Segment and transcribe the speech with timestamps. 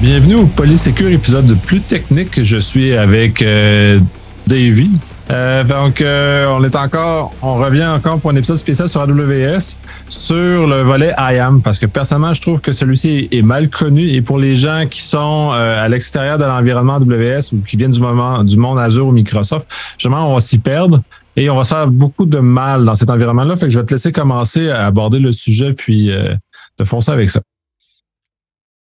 [0.00, 2.42] Bienvenue au Polysecure, épisode plus technique.
[2.42, 4.00] Je suis avec euh,
[4.46, 4.90] Davy.
[5.30, 9.78] Euh, donc, euh, on est encore, on revient encore pour un épisode spécial sur AWS
[10.08, 14.22] sur le volet IAM parce que personnellement, je trouve que celui-ci est mal connu et
[14.22, 18.00] pour les gens qui sont euh, à l'extérieur de l'environnement AWS ou qui viennent du
[18.00, 21.02] moment du monde Azure ou Microsoft, justement, on va s'y perdre
[21.36, 23.56] et on va se faire beaucoup de mal dans cet environnement-là.
[23.58, 26.34] Fait que je vais te laisser commencer à aborder le sujet puis euh,
[26.76, 27.40] te foncer avec ça.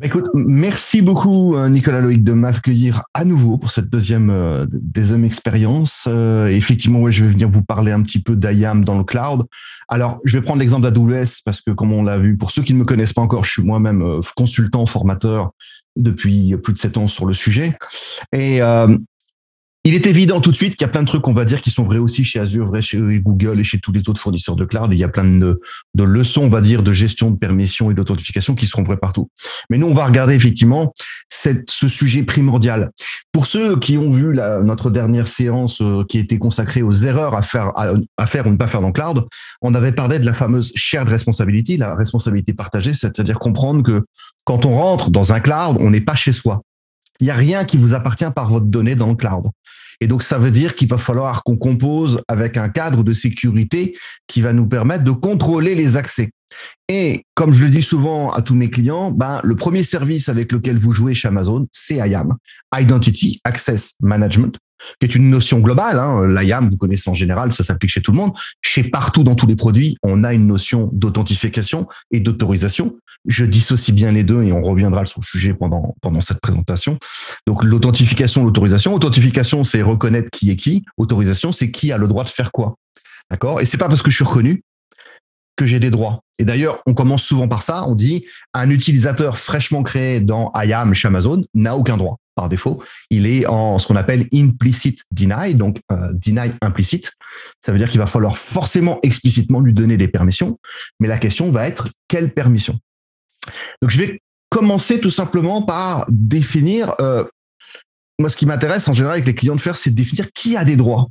[0.04, 4.66] Écoute, merci beaucoup euh, Nicolas Loïc de m'accueillir à nouveau pour cette deuxième euh,
[5.24, 6.04] expérience.
[6.08, 9.46] Euh, effectivement, ouais, je vais venir vous parler un petit peu d'IAM dans le cloud.
[9.88, 12.74] Alors, je vais prendre l'exemple d'AWS parce que comme on l'a vu, pour ceux qui
[12.74, 15.52] ne me connaissent pas encore, je suis moi-même euh, consultant, formateur
[15.96, 17.74] depuis plus de sept ans sur le sujet.
[18.32, 18.60] Et
[19.86, 21.60] il est évident tout de suite qu'il y a plein de trucs, on va dire,
[21.60, 24.56] qui sont vrais aussi chez Azure, vrais chez Google et chez tous les autres fournisseurs
[24.56, 24.90] de cloud.
[24.92, 25.60] Il y a plein de,
[25.94, 29.28] leçons, on va dire, de gestion de permission et d'authentification qui seront vraies partout.
[29.68, 30.94] Mais nous, on va regarder effectivement
[31.28, 32.92] ce sujet primordial.
[33.30, 37.42] Pour ceux qui ont vu notre dernière séance euh, qui était consacrée aux erreurs à
[37.42, 39.26] faire, à, à faire ou ne pas faire dans le cloud,
[39.60, 44.04] on avait parlé de la fameuse shared responsibility, la responsabilité partagée, c'est-à-dire comprendre que
[44.44, 46.62] quand on rentre dans un cloud, on n'est pas chez soi.
[47.20, 49.46] Il n'y a rien qui vous appartient par votre donnée dans le cloud.
[50.00, 53.96] Et donc, ça veut dire qu'il va falloir qu'on compose avec un cadre de sécurité
[54.26, 56.30] qui va nous permettre de contrôler les accès.
[56.88, 60.52] Et comme je le dis souvent à tous mes clients, ben, le premier service avec
[60.52, 62.34] lequel vous jouez chez Amazon, c'est IAM,
[62.78, 64.56] Identity Access Management,
[65.00, 65.98] qui est une notion globale.
[65.98, 66.26] Hein.
[66.28, 68.32] L'IAM, vous connaissez en général, ça s'applique chez tout le monde.
[68.62, 72.96] Chez partout dans tous les produits, on a une notion d'authentification et d'autorisation.
[73.26, 76.98] Je dissocie bien les deux et on reviendra sur le sujet pendant, cette présentation.
[77.46, 78.94] Donc l'authentification, l'autorisation.
[78.94, 80.84] Authentification, c'est reconnaître qui est qui.
[80.96, 82.76] Autorisation, c'est qui a le droit de faire quoi.
[83.30, 83.60] D'accord?
[83.60, 84.62] Et c'est pas parce que je suis reconnu
[85.56, 86.20] que j'ai des droits.
[86.38, 87.86] Et d'ailleurs, on commence souvent par ça.
[87.86, 92.82] On dit un utilisateur fraîchement créé dans IAM chez Amazon n'a aucun droit par défaut.
[93.10, 97.12] Il est en ce qu'on appelle implicit deny, donc euh, deny implicite.
[97.60, 100.58] Ça veut dire qu'il va falloir forcément explicitement lui donner des permissions.
[100.98, 102.78] Mais la question va être quelle permission
[103.80, 106.94] Donc je vais commencer tout simplement par définir.
[107.00, 107.24] Euh,
[108.18, 110.56] moi, ce qui m'intéresse en général avec les clients de faire, c'est de définir qui
[110.56, 111.08] a des droits.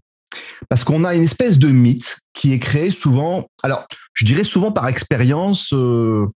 [0.69, 4.71] Parce qu'on a une espèce de mythe qui est créé souvent, alors je dirais souvent
[4.71, 6.27] par expérience euh,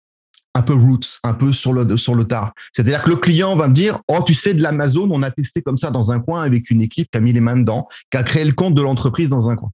[0.55, 2.53] un peu roots, un peu sur le, sur le tard.
[2.73, 5.61] C'est-à-dire que le client va me dire, oh, tu sais, de l'Amazon, on a testé
[5.61, 8.17] comme ça dans un coin avec une équipe qui a mis les mains dedans, qui
[8.17, 9.71] a créé le compte de l'entreprise dans un coin.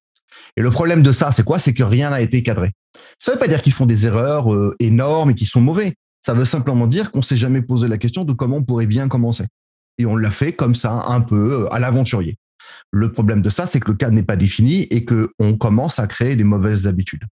[0.57, 1.59] Et le problème de ça, c'est quoi?
[1.59, 2.73] C'est que rien n'a été cadré.
[3.19, 5.95] Ça veut pas dire qu'ils font des erreurs euh, énormes et qu'ils sont mauvais.
[6.21, 9.09] Ça veut simplement dire qu'on s'est jamais posé la question de comment on pourrait bien
[9.09, 9.45] commencer.
[9.99, 12.37] Et on l'a fait comme ça, un peu euh, à l'aventurier.
[12.91, 15.99] Le problème de ça, c'est que le cadre n'est pas défini et que on commence
[15.99, 17.25] à créer des mauvaises habitudes.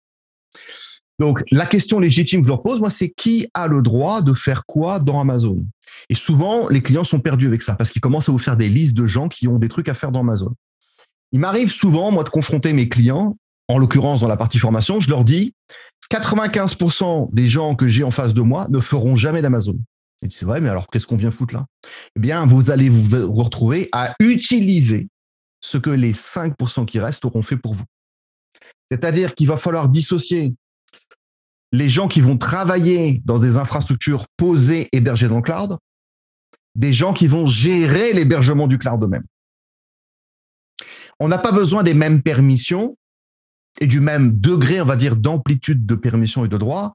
[1.19, 4.33] Donc, la question légitime que je leur pose, moi, c'est qui a le droit de
[4.33, 5.65] faire quoi dans Amazon?
[6.09, 8.69] Et souvent, les clients sont perdus avec ça parce qu'ils commencent à vous faire des
[8.69, 10.53] listes de gens qui ont des trucs à faire dans Amazon.
[11.33, 15.09] Il m'arrive souvent, moi, de confronter mes clients, en l'occurrence dans la partie formation, je
[15.09, 15.53] leur dis
[16.11, 19.77] 95% des gens que j'ai en face de moi ne feront jamais d'Amazon.
[20.23, 21.65] Et c'est vrai, mais alors qu'est-ce qu'on vient foutre là?
[22.15, 25.07] Eh bien, vous allez vous retrouver à utiliser
[25.61, 27.85] ce que les 5% qui restent auront fait pour vous.
[28.89, 30.55] C'est-à-dire qu'il va falloir dissocier
[31.71, 35.77] les gens qui vont travailler dans des infrastructures posées, hébergées dans le cloud,
[36.75, 39.25] des gens qui vont gérer l'hébergement du cloud eux-mêmes.
[41.19, 42.97] On n'a pas besoin des mêmes permissions
[43.81, 46.93] et du même degré, on va dire, d'amplitude de permission et de droit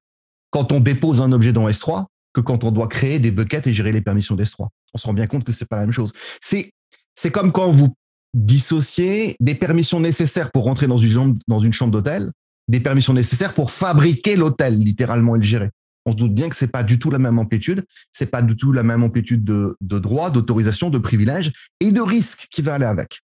[0.50, 3.72] quand on dépose un objet dans S3 que quand on doit créer des buckets et
[3.72, 4.69] gérer les permissions d'S3.
[4.92, 6.12] On se rend bien compte que c'est pas la même chose.
[6.41, 7.94] C'est comme quand vous
[8.34, 12.31] dissociez des permissions nécessaires pour rentrer dans une chambre, dans une chambre d'hôtel
[12.69, 15.71] des permissions nécessaires pour fabriquer l'hôtel, littéralement, et le gérer.
[16.06, 18.56] On se doute bien que c'est pas du tout la même amplitude, c'est pas du
[18.56, 22.75] tout la même amplitude de, de droits, d'autorisation, de privilèges et de risques qui va
[22.75, 23.21] aller avec.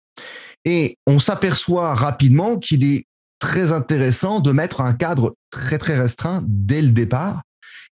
[0.66, 3.06] Et on s'aperçoit rapidement qu'il est
[3.40, 7.44] très intéressant de mettre un cadre très très restreint dès le départ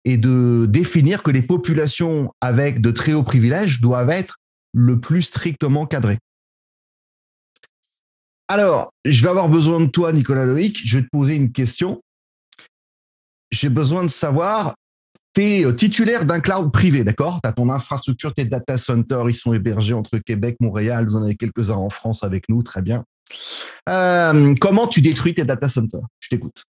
[0.06, 4.38] et de définir que les populations avec de très hauts privilèges doivent être
[4.74, 6.20] le plus strictement cadrées.
[8.48, 10.82] Alors, je vais avoir besoin de toi, Nicolas Loïc.
[10.86, 12.02] Je vais te poser une question.
[13.52, 14.74] J'ai besoin de savoir,
[15.34, 17.40] tu es euh, titulaire d'un cloud privé, d'accord?
[17.44, 21.24] Tu as ton infrastructure, tes data centers, ils sont hébergés entre Québec, Montréal, vous en
[21.24, 23.04] avez quelques-uns en France avec nous, très bien.
[23.90, 26.06] Euh, comment tu détruis tes data centers?
[26.20, 26.64] Je t'écoute.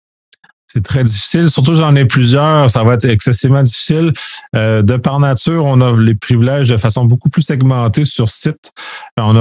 [0.73, 4.13] C'est très difficile, surtout j'en ai plusieurs, ça va être excessivement difficile.
[4.55, 8.71] Euh, de par nature, on a les privilèges de façon beaucoup plus segmentée sur site.
[9.17, 9.41] On a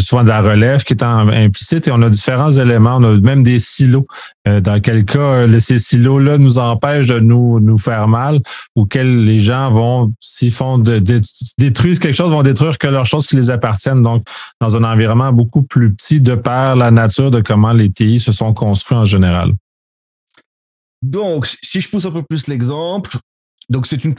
[0.00, 2.96] souvent de la relève qui est implicite et on a différents éléments.
[2.96, 4.06] On a même des silos.
[4.46, 8.40] Euh, dans quel cas, euh, ces silos-là nous empêchent de nous, faire mal
[8.76, 11.02] ou quels les gens vont, s'ils font de,
[11.58, 14.02] détruisent quelque chose, vont détruire que leurs choses qui les appartiennent.
[14.02, 14.26] Donc,
[14.60, 18.32] dans un environnement beaucoup plus petit de par la nature de comment les TI se
[18.32, 19.52] sont construits en général.
[21.02, 23.18] Donc, si je pousse un peu plus l'exemple,
[23.70, 24.14] donc c'est une,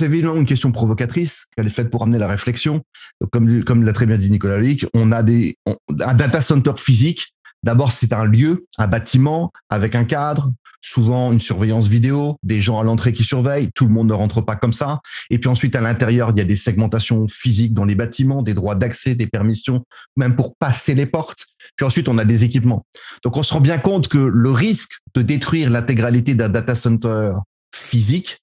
[0.00, 2.82] évidemment une question provocatrice qu'elle est faite pour amener la réflexion.
[3.30, 5.56] comme, comme l'a très bien dit Nicolas Lick, on a des,
[6.00, 7.28] un data center physique.
[7.64, 12.78] D'abord, c'est un lieu, un bâtiment avec un cadre, souvent une surveillance vidéo, des gens
[12.78, 15.00] à l'entrée qui surveillent, tout le monde ne rentre pas comme ça.
[15.30, 18.54] Et puis ensuite, à l'intérieur, il y a des segmentations physiques dans les bâtiments, des
[18.54, 19.84] droits d'accès, des permissions,
[20.16, 21.46] même pour passer les portes.
[21.76, 22.86] Puis ensuite, on a des équipements.
[23.24, 27.32] Donc, on se rend bien compte que le risque de détruire l'intégralité d'un data center
[27.74, 28.38] physique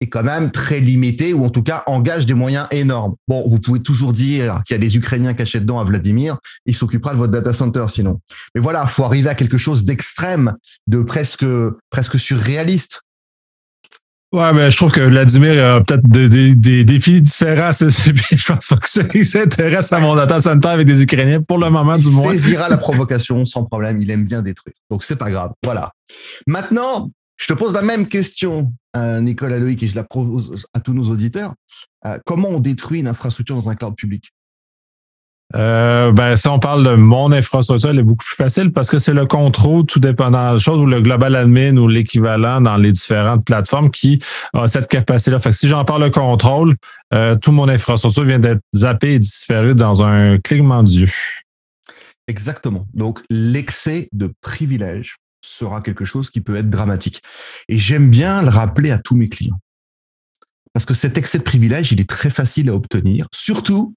[0.00, 3.14] est quand même très limité ou en tout cas engage des moyens énormes.
[3.28, 6.74] Bon, vous pouvez toujours dire qu'il y a des Ukrainiens cachés dedans à Vladimir, il
[6.74, 8.20] s'occupera de votre data center sinon.
[8.54, 10.54] Mais voilà, faut arriver à quelque chose d'extrême,
[10.86, 11.46] de presque
[11.90, 13.02] presque surréaliste.
[14.32, 17.70] Ouais, mais je trouve que Vladimir a peut-être des, défis différents.
[17.72, 21.96] je pense pas que s'intéresse à mon data center avec des Ukrainiens pour le moment,
[21.96, 22.32] du moins.
[22.32, 24.02] Il saisira la provocation sans problème.
[24.02, 24.74] Il aime bien détruire.
[24.90, 25.52] Donc, c'est pas grave.
[25.64, 25.92] Voilà.
[26.48, 30.80] Maintenant, je te pose la même question, euh, Nicolas Loïc, et je la pose à
[30.80, 31.54] tous nos auditeurs.
[32.06, 34.32] Euh, comment on détruit une infrastructure dans un cloud public?
[35.54, 38.98] Euh, ben, si on parle de mon infrastructure, elle est beaucoup plus facile parce que
[38.98, 42.76] c'est le contrôle tout dépendant de la chose ou le global admin ou l'équivalent dans
[42.76, 44.18] les différentes plateformes qui
[44.54, 45.38] a cette capacité-là.
[45.38, 46.74] Fait que si j'en parle le contrôle,
[47.14, 51.10] euh, tout mon infrastructure vient d'être zappé et disparu dans un clignement d'yeux.
[52.26, 52.88] Exactement.
[52.92, 55.16] Donc, l'excès de privilèges
[55.46, 57.22] sera quelque chose qui peut être dramatique.
[57.68, 59.60] Et j'aime bien le rappeler à tous mes clients.
[60.72, 63.94] Parce que cet excès de privilège, il est très facile à obtenir, surtout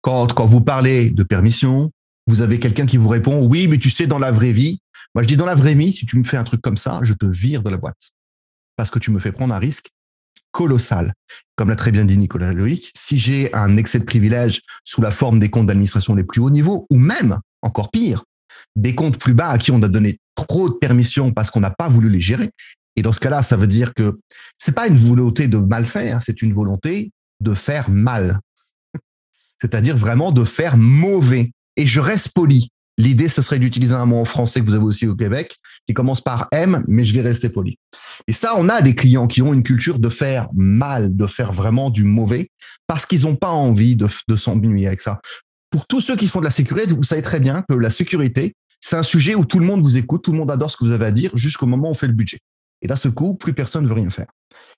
[0.00, 1.90] quand, quand vous parlez de permission,
[2.26, 4.80] vous avez quelqu'un qui vous répond, oui, mais tu sais, dans la vraie vie,
[5.14, 7.00] moi je dis dans la vraie vie, si tu me fais un truc comme ça,
[7.02, 8.12] je te vire de la boîte.
[8.76, 9.90] Parce que tu me fais prendre un risque
[10.52, 11.12] colossal.
[11.56, 15.10] Comme l'a très bien dit Nicolas Loïc, si j'ai un excès de privilège sous la
[15.10, 18.24] forme des comptes d'administration les plus hauts niveaux, ou même, encore pire,
[18.76, 21.70] des comptes plus bas à qui on a donné trop de permissions parce qu'on n'a
[21.70, 22.50] pas voulu les gérer.
[22.96, 24.18] Et dans ce cas-là, ça veut dire que
[24.58, 28.38] c'est pas une volonté de mal faire, c'est une volonté de faire mal.
[29.60, 31.52] C'est-à-dire vraiment de faire mauvais.
[31.76, 32.68] Et je reste poli.
[32.98, 35.56] L'idée, ce serait d'utiliser un mot en français que vous avez aussi au Québec,
[35.86, 37.78] qui commence par M, mais je vais rester poli.
[38.28, 41.52] Et ça, on a des clients qui ont une culture de faire mal, de faire
[41.52, 42.50] vraiment du mauvais,
[42.86, 45.20] parce qu'ils n'ont pas envie de, de s'ennuyer avec ça.
[45.70, 48.54] Pour tous ceux qui font de la sécurité, vous savez très bien que la sécurité,
[48.82, 50.84] c'est un sujet où tout le monde vous écoute, tout le monde adore ce que
[50.84, 52.40] vous avez à dire jusqu'au moment où on fait le budget.
[52.82, 54.26] Et d'un ce coup, plus personne ne veut rien faire.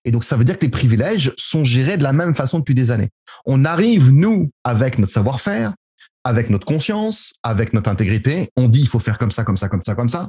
[0.04, 2.74] Et donc, ça veut dire que les privilèges sont gérés de la même façon depuis
[2.74, 3.08] des années.
[3.46, 5.72] On arrive, nous, avec notre savoir-faire,
[6.22, 9.68] avec notre conscience, avec notre intégrité, on dit il faut faire comme ça, comme ça,
[9.68, 10.28] comme ça, comme ça.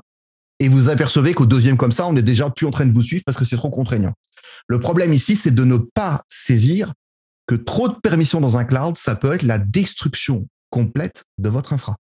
[0.59, 3.01] Et vous apercevez qu'au deuxième comme ça, on est déjà plus en train de vous
[3.01, 4.13] suivre parce que c'est trop contraignant.
[4.67, 6.93] Le problème ici, c'est de ne pas saisir
[7.45, 11.73] que trop de permissions dans un cloud, ça peut être la destruction complète de votre
[11.73, 11.97] infra.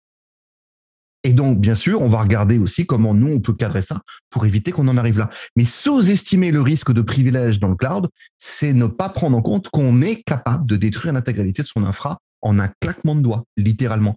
[1.24, 4.46] Et donc, bien sûr, on va regarder aussi comment nous, on peut cadrer ça pour
[4.46, 5.30] éviter qu'on en arrive là.
[5.58, 8.08] Mais sous-estimer le risque de privilège dans le cloud,
[8.38, 12.20] c'est ne pas prendre en compte qu'on est capable de détruire l'intégralité de son infra
[12.42, 14.16] en un claquement de doigts, littéralement.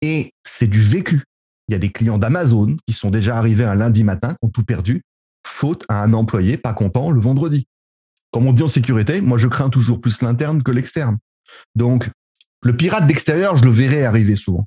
[0.00, 1.24] Et c'est du vécu.
[1.66, 4.50] Il y a des clients d'Amazon qui sont déjà arrivés un lundi matin, qui ont
[4.50, 5.02] tout perdu,
[5.44, 7.66] faute à un employé pas content le vendredi.
[8.30, 11.18] Comme on dit en sécurité, moi je crains toujours plus l'interne que l'externe.
[11.74, 12.10] Donc,
[12.62, 14.66] le pirate d'extérieur, je le verrai arriver souvent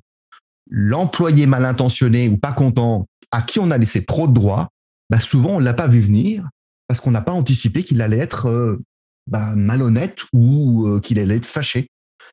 [0.70, 4.68] l'employé mal intentionné ou pas content à qui on a laissé trop de droits,
[5.10, 6.48] bah souvent on l'a pas vu venir
[6.86, 8.82] parce qu'on n'a pas anticipé qu'il allait être euh,
[9.26, 11.90] bah, malhonnête ou euh, qu'il allait être fâché.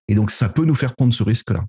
[0.07, 1.63] Et donc ça peut nous faire prendre ce risque-là.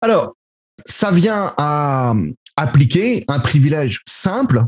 [0.00, 0.36] Alors,
[0.84, 2.14] ça vient à
[2.56, 4.64] appliquer un privilège simple,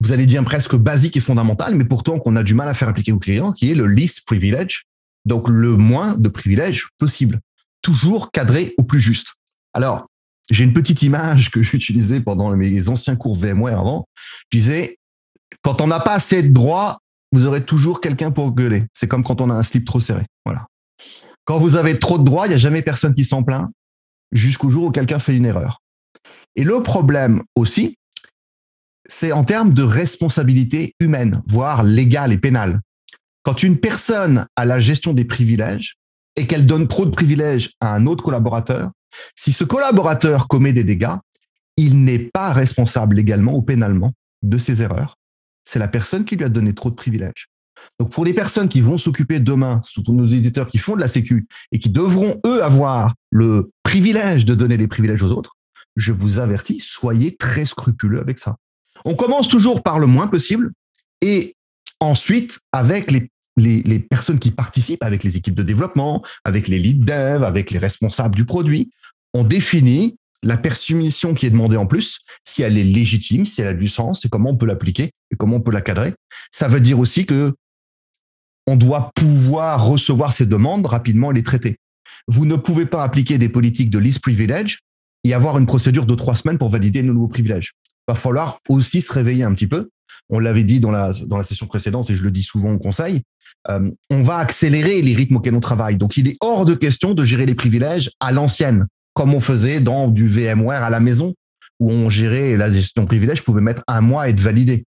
[0.00, 2.88] vous allez dire presque basique et fondamental, mais pourtant qu'on a du mal à faire
[2.88, 4.84] appliquer aux clients, qui est le least privilege,
[5.24, 7.40] donc le moins de privilèges possible
[7.84, 9.34] toujours cadré au plus juste.
[9.74, 10.08] Alors,
[10.50, 14.08] j'ai une petite image que j'utilisais pendant mes anciens cours VMware avant.
[14.50, 14.98] Je disais,
[15.62, 16.98] quand on n'a pas assez de droits,
[17.30, 18.84] vous aurez toujours quelqu'un pour gueuler.
[18.92, 20.24] C'est comme quand on a un slip trop serré.
[20.44, 20.66] Voilà.
[21.44, 23.70] Quand vous avez trop de droits, il n'y a jamais personne qui s'en plaint
[24.32, 25.80] jusqu'au jour où quelqu'un fait une erreur.
[26.56, 27.96] Et le problème aussi,
[29.06, 32.80] c'est en termes de responsabilité humaine, voire légale et pénale.
[33.42, 35.96] Quand une personne a la gestion des privilèges,
[36.36, 38.90] et qu'elle donne trop de privilèges à un autre collaborateur,
[39.36, 41.16] si ce collaborateur commet des dégâts,
[41.76, 44.12] il n'est pas responsable légalement ou pénalement
[44.42, 45.16] de ses erreurs.
[45.64, 47.48] C'est la personne qui lui a donné trop de privilèges.
[47.98, 51.08] Donc pour les personnes qui vont s'occuper demain, surtout nos éditeurs qui font de la
[51.08, 55.56] sécu et qui devront eux avoir le privilège de donner des privilèges aux autres,
[55.96, 58.56] je vous avertis, soyez très scrupuleux avec ça.
[59.04, 60.72] On commence toujours par le moins possible
[61.20, 61.56] et
[62.00, 67.04] ensuite avec les, les, personnes qui participent, avec les équipes de développement, avec les lead
[67.04, 68.90] dev, avec les responsables du produit,
[69.32, 73.68] on définit la permission qui est demandée en plus, si elle est légitime, si elle
[73.68, 76.14] a du sens et comment on peut l'appliquer et comment on peut la cadrer.
[76.50, 77.54] Ça veut dire aussi que
[78.66, 81.76] on doit pouvoir recevoir ces demandes rapidement et les traiter.
[82.28, 84.80] Vous ne pouvez pas appliquer des politiques de least privilege
[85.24, 87.72] et avoir une procédure de trois semaines pour valider nos nouveaux privilèges.
[88.08, 89.90] Il va falloir aussi se réveiller un petit peu.
[90.30, 92.78] On l'avait dit dans la, dans la session précédente et je le dis souvent au
[92.78, 93.22] conseil.
[93.70, 95.96] Euh, on va accélérer les rythmes auxquels on travaille.
[95.96, 99.80] Donc, il est hors de question de gérer les privilèges à l'ancienne, comme on faisait
[99.80, 101.34] dans du VMware à la maison,
[101.80, 104.84] où on gérait la gestion privilèges, pouvait mettre un mois et être validé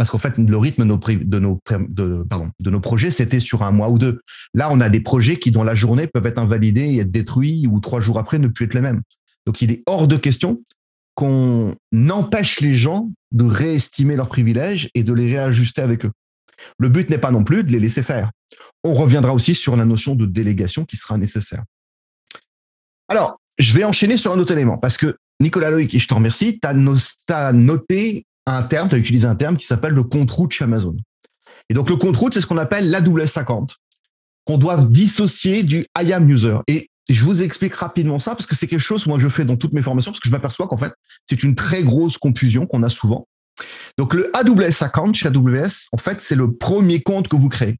[0.00, 3.98] parce qu'en fait, le rythme de nos, de nos, projets, c'était sur un mois ou
[3.98, 4.22] deux.
[4.54, 7.66] Là, on a des projets qui, dans la journée, peuvent être invalidés et être détruits
[7.66, 9.02] ou trois jours après ne plus être les mêmes.
[9.44, 10.62] Donc, il est hors de question
[11.16, 11.76] qu'on
[12.08, 16.12] empêche les gens de réestimer leurs privilèges et de les réajuster avec eux.
[16.78, 18.30] Le but n'est pas non plus de les laisser faire.
[18.84, 21.64] On reviendra aussi sur la notion de délégation qui sera nécessaire.
[23.08, 26.14] Alors, je vais enchaîner sur un autre élément parce que Nicolas Loïc, et je te
[26.14, 26.68] remercie, tu
[27.34, 30.64] as, noté un terme, tu as utilisé un terme qui s'appelle le compte route chez
[30.64, 30.96] Amazon.
[31.68, 33.74] Et donc le compte route, c'est ce qu'on appelle l'AWS 50,
[34.44, 36.56] qu'on doit dissocier du I am user.
[36.66, 39.44] Et je vous explique rapidement ça parce que c'est quelque chose moi que je fais
[39.44, 40.92] dans toutes mes formations parce que je m'aperçois qu'en fait,
[41.28, 43.26] c'est une très grosse confusion qu'on a souvent.
[44.00, 47.76] Donc le AWS account chez AWS, en fait, c'est le premier compte que vous créez.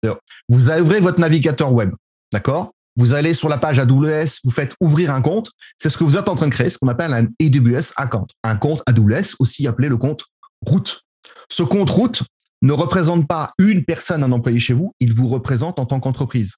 [0.50, 1.94] Vous ouvrez votre navigateur web,
[2.30, 2.74] d'accord?
[2.96, 5.50] Vous allez sur la page AWS, vous faites ouvrir un compte.
[5.78, 8.26] C'est ce que vous êtes en train de créer, ce qu'on appelle un AWS account,
[8.44, 10.26] un compte AWS, aussi appelé le compte
[10.66, 11.00] route.
[11.48, 12.22] Ce compte route
[12.60, 16.56] ne représente pas une personne, un employé chez vous, il vous représente en tant qu'entreprise.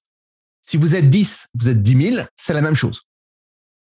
[0.61, 3.03] Si vous êtes 10, vous êtes 10 000, c'est la même chose.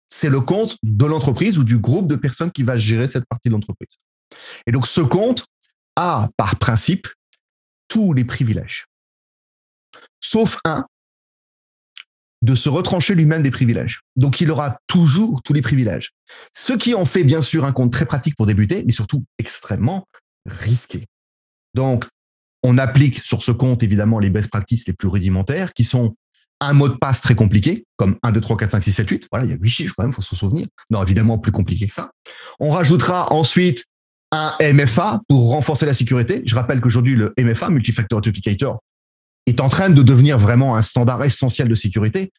[0.07, 3.49] C'est le compte de l'entreprise ou du groupe de personnes qui va gérer cette partie
[3.49, 3.97] de l'entreprise.
[4.67, 5.45] Et donc ce compte
[5.95, 7.07] a, par principe,
[7.87, 8.85] tous les privilèges.
[10.19, 10.85] Sauf un,
[12.41, 14.01] de se retrancher lui-même des privilèges.
[14.15, 16.11] Donc, il aura toujours tous les privilèges.
[16.53, 20.07] Ce qui en fait bien sûr un compte très pratique pour débuter, mais surtout extrêmement
[20.45, 21.05] risqué.
[21.73, 22.05] Donc,
[22.63, 26.15] on applique sur ce compte évidemment les best practices les plus rudimentaires, qui sont
[26.61, 29.27] un mot de passe très compliqué, comme 1, 2, 3, 4, 5, 6, 7, 8.
[29.31, 30.67] Voilà, il y a huit chiffres quand même, faut se souvenir.
[30.89, 32.11] Non, évidemment, plus compliqué que ça.
[32.59, 33.85] On rajoutera ensuite
[34.31, 36.41] un MFA pour renforcer la sécurité.
[36.45, 38.81] Je rappelle qu'aujourd'hui, le MFA, Multifactor Authenticator,
[39.45, 42.31] est en train de devenir vraiment un standard essentiel de sécurité.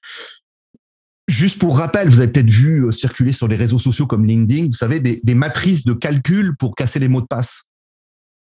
[1.29, 4.67] Juste pour rappel, vous avez peut-être vu euh, circuler sur les réseaux sociaux comme LinkedIn,
[4.67, 7.65] vous savez, des, matrices de calcul pour casser les mots de passe.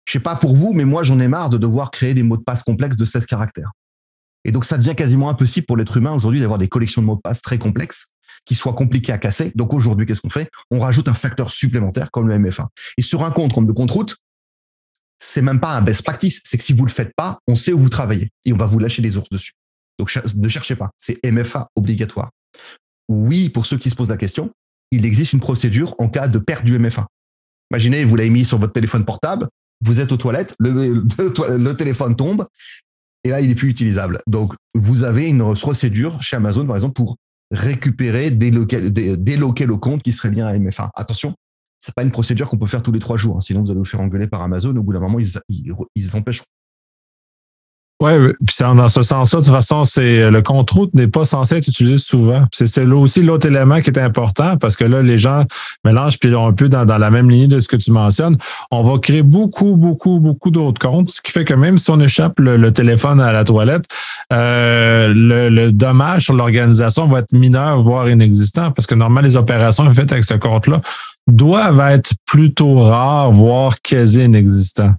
[0.06, 2.38] Je sais pas pour vous, mais moi, j'en ai marre de devoir créer des mots
[2.38, 3.72] de passe complexes de 16 caractères.
[4.46, 7.16] Et donc, ça devient quasiment impossible pour l'être humain aujourd'hui d'avoir des collections de mots
[7.16, 8.11] de passe très complexes
[8.46, 9.52] qui soient compliqués à casser.
[9.56, 10.50] Donc, aujourd'hui, qu'est-ce qu'on fait?
[10.72, 12.70] On rajoute un facteur supplémentaire comme le MFA.
[12.98, 14.16] Et sur un compte comme le compte route,
[15.20, 16.42] c'est même pas un best practice.
[16.44, 18.66] C'est que si vous le faites pas, on sait où vous travaillez et on va
[18.66, 19.54] vous lâcher les ours dessus.
[20.00, 20.90] Donc, ne cherchez pas.
[20.98, 22.32] C'est MFA obligatoire.
[23.08, 24.52] Oui, pour ceux qui se posent la question,
[24.92, 27.08] il existe une procédure en cas de perte du MFA.
[27.72, 29.48] Imaginez, vous l'avez mis sur votre téléphone portable,
[29.82, 32.48] vous êtes aux toilettes, le, téléphone tombe
[33.24, 34.20] et là, il est plus utilisable.
[34.28, 37.16] Donc, vous avez une procédure chez Amazon, par exemple, pour
[37.52, 40.90] récupérer, déloquer, le compte qui serait lié à MFA.
[40.96, 41.36] Attention,
[41.80, 43.38] c'est pas une procédure qu'on peut faire tous les trois jours.
[43.38, 43.42] Hein.
[43.42, 44.76] Sinon, vous allez vous faire engueuler par Amazon.
[44.76, 46.10] Au bout d'un moment, ils, ils, ils.
[48.02, 48.14] Oui,
[48.48, 51.68] puis dans ce sens-là, de toute façon, c'est le compte route n'est pas censé être
[51.68, 52.48] utilisé souvent.
[52.52, 55.44] C'est là aussi l'autre élément qui est important parce que là, les gens
[55.86, 58.38] mélangent puis un peu dans, dans la même ligne de ce que tu mentionnes.
[58.72, 62.00] On va créer beaucoup, beaucoup, beaucoup d'autres comptes, ce qui fait que même si on
[62.00, 63.86] échappe le, téléphone à la toilette,
[64.34, 69.38] euh, le, le, dommage sur l'organisation va être mineur, voire inexistant, parce que normalement, les
[69.38, 70.82] opérations faites avec ce compte-là
[71.28, 74.96] doivent être plutôt rares, voire quasi inexistants.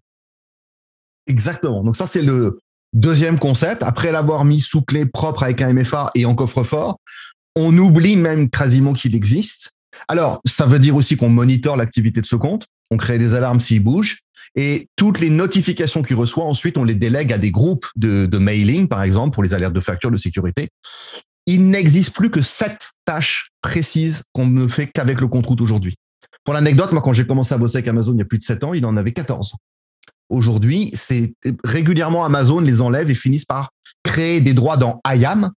[1.27, 1.83] Exactement.
[1.83, 2.59] Donc ça, c'est le
[2.93, 3.83] deuxième concept.
[3.83, 6.99] Après l'avoir mis sous clé propre avec un MFA et en coffre-fort,
[7.57, 9.71] on oublie même quasiment qu'il existe.
[10.09, 13.61] Alors, ça veut dire aussi qu'on monitore l'activité de ce compte, on crée des alarmes
[13.61, 14.21] s'il bouge,
[14.55, 18.89] et toutes les notifications qu'il reçoit, ensuite, on les délègue à des groupes de, mailing,
[18.89, 20.69] par exemple, pour les alertes de factures de sécurité.
[21.47, 25.95] Il n'existe plus que sept tâches précises qu'on ne fait qu'avec le compte route aujourd'hui.
[26.45, 28.45] Pour l'anecdote, moi, quand j'ai commencé à bosser avec Amazon il y a plus de
[28.45, 29.55] 7 ans, il en avait 14.
[30.33, 33.71] Aujourd'hui, c'est régulièrement Amazon les enlève et finissent par
[34.03, 35.51] créer des droits dans IAM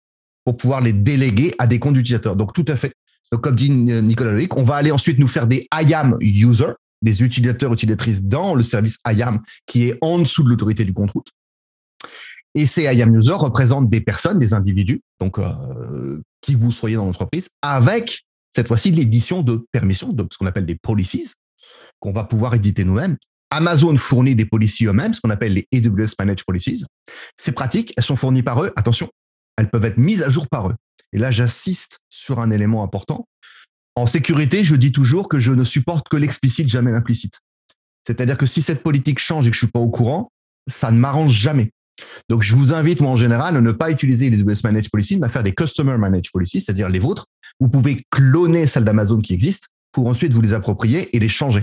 [0.44, 2.34] pour pouvoir les déléguer à des comptes utilisateurs.
[2.34, 2.92] Donc, tout à fait.
[3.30, 7.22] Donc, comme dit Nicolas Loïc, on va aller ensuite nous faire des IAM users, des
[7.22, 11.28] utilisateurs, utilisatrices dans le service IAM qui est en dessous de l'autorité du compte route.
[12.56, 17.06] Et ces IAM users représentent des personnes, des individus, donc euh, qui vous soyez dans
[17.06, 21.30] l'entreprise, avec cette fois-ci l'édition de permissions, donc ce qu'on appelle des policies,
[22.00, 23.16] qu'on va pouvoir éditer nous-mêmes.
[23.54, 26.84] Amazon fournit des policies eux-mêmes, ce qu'on appelle les AWS Managed Policies.
[27.36, 28.72] C'est pratique, elles sont fournies par eux.
[28.76, 29.08] Attention,
[29.56, 30.74] elles peuvent être mises à jour par eux.
[31.12, 33.28] Et là, j'assiste sur un élément important.
[33.94, 37.38] En sécurité, je dis toujours que je ne supporte que l'explicite, jamais l'implicite.
[38.04, 40.32] C'est-à-dire que si cette politique change et que je suis pas au courant,
[40.68, 41.70] ça ne m'arrange jamais.
[42.28, 45.18] Donc, je vous invite, moi, en général, à ne pas utiliser les AWS Managed Policies,
[45.18, 47.26] mais à faire des Customer Managed Policies, c'est-à-dire les vôtres.
[47.60, 51.62] Vous pouvez cloner celles d'Amazon qui existent pour ensuite vous les approprier et les changer.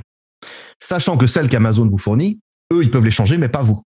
[0.81, 2.39] Sachant que celles qu'Amazon vous fournit,
[2.73, 3.81] eux, ils peuvent les changer, mais pas vous.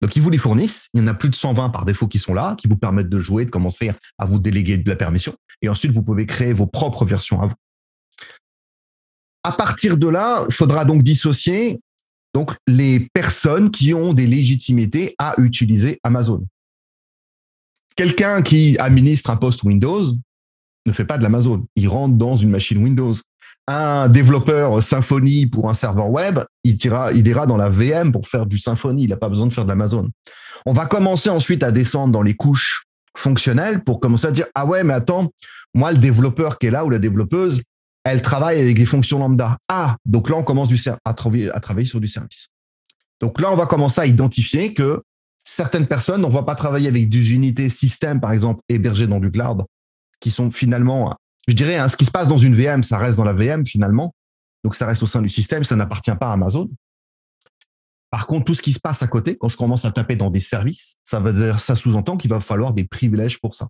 [0.00, 0.88] Donc, ils vous les fournissent.
[0.94, 3.10] Il y en a plus de 120 par défaut qui sont là, qui vous permettent
[3.10, 5.34] de jouer, de commencer à vous déléguer de la permission.
[5.60, 7.54] Et ensuite, vous pouvez créer vos propres versions à vous.
[9.44, 11.80] À partir de là, il faudra donc dissocier
[12.32, 16.46] donc les personnes qui ont des légitimités à utiliser Amazon.
[17.96, 20.04] Quelqu'un qui administre un poste Windows
[20.86, 21.66] ne fait pas de l'Amazon.
[21.76, 23.14] Il rentre dans une machine Windows
[23.66, 28.26] un développeur Symfony pour un serveur web, il, ira, il ira dans la VM pour
[28.26, 29.04] faire du Symfony.
[29.04, 30.08] Il n'a pas besoin de faire de l'Amazon.
[30.66, 32.86] On va commencer ensuite à descendre dans les couches
[33.16, 35.30] fonctionnelles pour commencer à dire ah ouais mais attends
[35.74, 37.62] moi le développeur qui est là ou la développeuse
[38.04, 40.68] elle travaille avec des fonctions lambda ah donc là on commence
[41.04, 42.48] à, travailler, à travailler sur du service
[43.20, 45.02] donc là on va commencer à identifier que
[45.44, 49.30] certaines personnes on va pas travailler avec des unités système par exemple hébergées dans du
[49.30, 49.64] cloud
[50.20, 51.16] qui sont finalement
[51.50, 53.66] je dirais, hein, ce qui se passe dans une VM, ça reste dans la VM
[53.66, 54.14] finalement.
[54.64, 56.70] Donc ça reste au sein du système, ça n'appartient pas à Amazon.
[58.10, 60.30] Par contre, tout ce qui se passe à côté, quand je commence à taper dans
[60.30, 63.68] des services, ça veut dire, ça sous-entend qu'il va falloir des privilèges pour ça.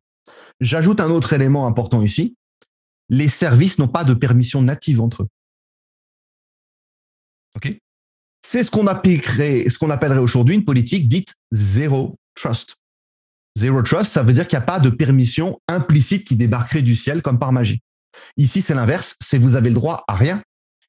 [0.61, 2.37] J'ajoute un autre élément important ici.
[3.09, 5.29] Les services n'ont pas de permission native entre eux.
[7.57, 7.79] OK?
[8.43, 12.77] C'est ce qu'on appellerait, ce qu'on appellerait aujourd'hui une politique dite zero trust.
[13.59, 16.95] Zero Trust, ça veut dire qu'il n'y a pas de permission implicite qui débarquerait du
[16.95, 17.81] ciel comme par magie.
[18.37, 20.43] Ici, c'est l'inverse, c'est vous avez le droit à rien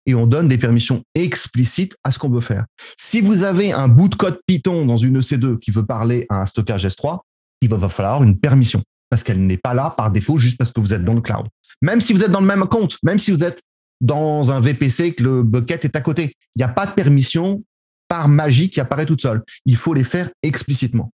[0.05, 2.65] et on donne des permissions explicites à ce qu'on veut faire.
[2.97, 6.41] Si vous avez un bout de code Python dans une EC2 qui veut parler à
[6.41, 7.19] un stockage S3,
[7.61, 10.79] il va falloir une permission parce qu'elle n'est pas là par défaut juste parce que
[10.79, 11.45] vous êtes dans le cloud.
[11.81, 13.61] Même si vous êtes dans le même compte, même si vous êtes
[13.99, 17.63] dans un VPC que le bucket est à côté, il n'y a pas de permission
[18.07, 19.43] par magie qui apparaît toute seule.
[19.65, 21.11] Il faut les faire explicitement.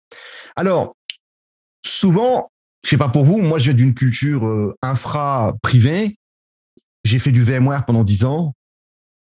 [0.56, 0.95] Alors,
[1.96, 2.52] souvent,
[2.84, 6.18] je sais pas pour vous, moi, j'ai d'une culture euh, infra privée.
[7.04, 8.54] J'ai fait du VMware pendant dix ans.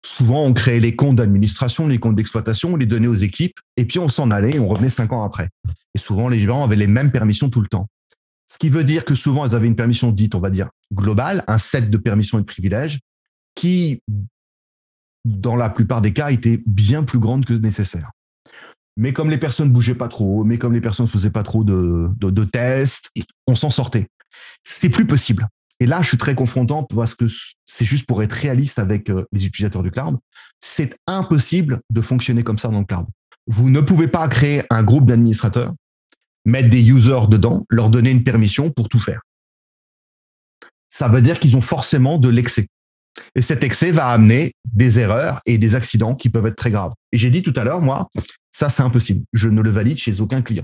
[0.06, 3.86] Souvent, on créait les comptes d'administration, les comptes d'exploitation, on les donnait aux équipes, et
[3.86, 5.50] puis on s'en allait, on revenait cinq ans après.
[5.96, 7.88] Et souvent, les gens avaient les mêmes permissions tout le temps.
[8.48, 11.44] Ce qui veut dire que souvent, elles avaient une permission dite, on va dire, globale,
[11.48, 13.00] un set de permissions et de privilèges,
[13.56, 14.02] qui,
[15.24, 18.12] dans la plupart des cas, était bien plus grande que nécessaire.
[18.96, 22.10] Mais comme les personnes bougeaient pas trop, mais comme les personnes faisaient pas trop de,
[22.20, 23.10] de, tests,
[23.48, 24.08] on s'en sortait.
[24.64, 25.48] C'est plus possible.
[25.80, 27.26] Et là, je suis très confrontant parce que
[27.66, 30.18] c'est juste pour être réaliste avec euh, les utilisateurs du cloud.
[30.62, 33.08] C'est impossible de fonctionner comme ça dans le cloud.
[33.48, 35.74] Vous ne pouvez pas créer un groupe d'administrateurs,
[36.46, 39.22] mettre des users dedans, leur donner une permission pour tout faire.
[40.88, 42.68] Ça veut dire qu'ils ont forcément de l'excès.
[43.36, 46.94] Et cet excès va amener des erreurs et des accidents qui peuvent être très graves.
[47.12, 48.10] Et j'ai dit tout à l'heure, moi,
[48.54, 49.26] ça, c'est impossible.
[49.34, 50.64] Je ne le valide chez aucun client.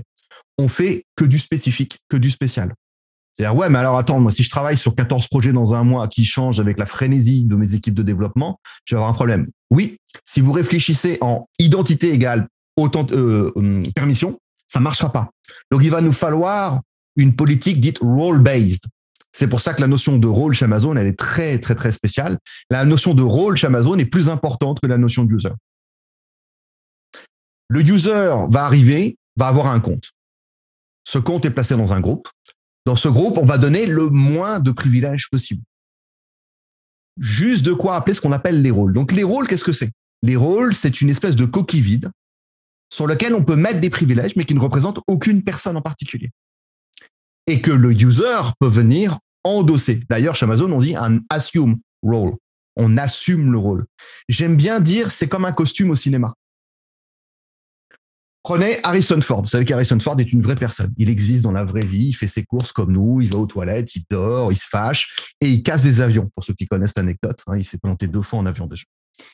[0.58, 2.72] On fait que du spécifique, que du spécial.
[3.34, 6.08] C'est-à-dire, ouais, mais alors attends, moi, si je travaille sur 14 projets dans un mois
[6.08, 9.46] qui changent avec la frénésie de mes équipes de développement, je vais avoir un problème.
[9.70, 15.30] Oui, si vous réfléchissez en identité égale autant euh, hum, permission, ça marchera pas.
[15.70, 16.80] Donc, il va nous falloir
[17.16, 18.84] une politique dite role-based.
[19.32, 21.92] C'est pour ça que la notion de rôle chez Amazon, elle est très, très, très
[21.92, 22.36] spéciale.
[22.68, 25.50] La notion de rôle chez Amazon est plus importante que la notion de user.
[27.70, 30.10] Le user va arriver, va avoir un compte.
[31.04, 32.28] Ce compte est placé dans un groupe.
[32.84, 35.62] Dans ce groupe, on va donner le moins de privilèges possible.
[37.16, 38.92] Juste de quoi appeler ce qu'on appelle les rôles.
[38.92, 39.90] Donc les rôles, qu'est-ce que c'est?
[40.22, 42.10] Les rôles, c'est une espèce de coquille vide
[42.92, 46.30] sur lequel on peut mettre des privilèges, mais qui ne représentent aucune personne en particulier.
[47.46, 50.02] Et que le user peut venir endosser.
[50.10, 52.34] D'ailleurs, chez Amazon, on dit un assume role.
[52.74, 53.86] On assume le rôle.
[54.28, 56.34] J'aime bien dire, c'est comme un costume au cinéma.
[58.50, 59.42] Prenez Harrison Ford.
[59.42, 60.92] Vous savez qu'Harrison Ford est une vraie personne.
[60.98, 62.06] Il existe dans la vraie vie.
[62.06, 63.20] Il fait ses courses comme nous.
[63.20, 66.28] Il va aux toilettes, il dort, il se fâche et il casse des avions.
[66.34, 68.82] Pour ceux qui connaissent l'anecdote, hein, il s'est planté deux fois en avion déjà.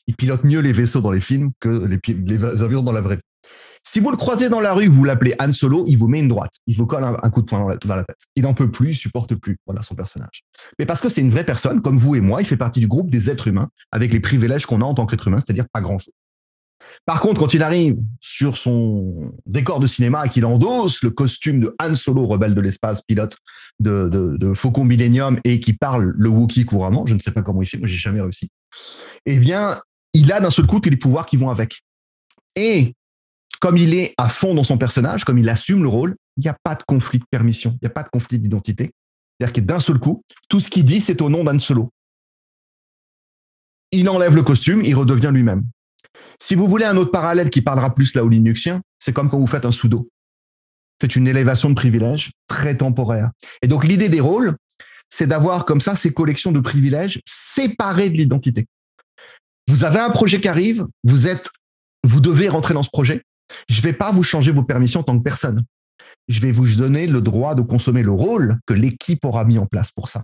[0.06, 3.48] Il pilote mieux les vaisseaux dans les films que les, avions dans la vraie vie.
[3.82, 6.28] Si vous le croisez dans la rue, vous l'appelez Han Solo, il vous met une
[6.28, 6.52] droite.
[6.66, 8.18] Il vous colle un, coup de poing dans la, tête.
[8.34, 9.56] Il n'en peut plus, il supporte plus.
[9.64, 10.42] Voilà son personnage.
[10.78, 12.86] Mais parce que c'est une vraie personne, comme vous et moi, il fait partie du
[12.86, 15.80] groupe des êtres humains, avec les privilèges qu'on a en tant qu'être humain, c'est-à-dire pas
[15.80, 16.12] grand-chose.
[17.04, 21.60] Par contre, quand il arrive sur son décor de cinéma et qu'il endosse le costume
[21.60, 23.36] de Han Solo, rebelle de l'espace, pilote
[23.80, 27.66] de, Faucon Millennium et qui parle le Wookiee couramment, je ne sais pas comment il
[27.66, 28.50] fait, moi j'ai jamais réussi,
[29.26, 29.80] eh bien,
[30.12, 31.82] il a d'un seul coup tous les pouvoirs qui vont avec.
[32.56, 32.94] Et
[33.60, 36.48] comme il est à fond dans son personnage, comme il assume le rôle, il n'y
[36.48, 38.90] a pas de conflit de permission, il n'y a pas de conflit d'identité.
[39.38, 41.90] C'est-à-dire que d'un seul coup, tout ce qu'il dit, c'est au nom d'Han Solo.
[43.92, 45.64] Il enlève le costume, il redevient lui-même.
[46.40, 49.38] Si vous voulez un autre parallèle qui parlera plus là au linuxien, c'est comme quand
[49.38, 50.08] vous faites un sudo.
[51.00, 53.30] C'est une élévation de privilèges très temporaire.
[53.62, 54.54] Et donc l'idée des rôles,
[55.10, 58.66] c'est d'avoir comme ça ces collections de privilèges séparées de l'identité.
[59.68, 61.48] Vous avez un projet qui arrive, vous êtes,
[62.04, 63.22] vous devez rentrer dans ce projet.
[63.68, 65.64] Je ne vais pas vous changer vos permissions en tant que personne.
[66.28, 69.66] Je vais vous donner le droit de consommer le rôle que l'équipe aura mis en
[69.66, 70.22] place pour ça.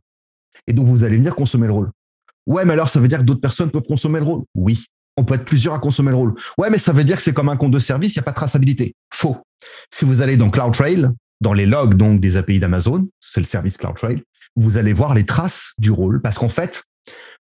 [0.67, 1.91] Et donc vous allez venir consommer le rôle.
[2.47, 4.45] Ouais, mais alors ça veut dire que d'autres personnes peuvent consommer le rôle?
[4.55, 4.85] Oui,
[5.17, 6.35] on peut être plusieurs à consommer le rôle.
[6.59, 8.25] Ouais, mais ça veut dire que c'est comme un compte de service, il n'y a
[8.25, 8.95] pas de traçabilité.
[9.13, 9.37] Faux.
[9.93, 11.09] Si vous allez dans CloudTrail,
[11.41, 14.23] dans les logs donc des API d'Amazon, c'est le service CloudTrail,
[14.57, 16.83] vous allez voir les traces du rôle parce qu'en fait,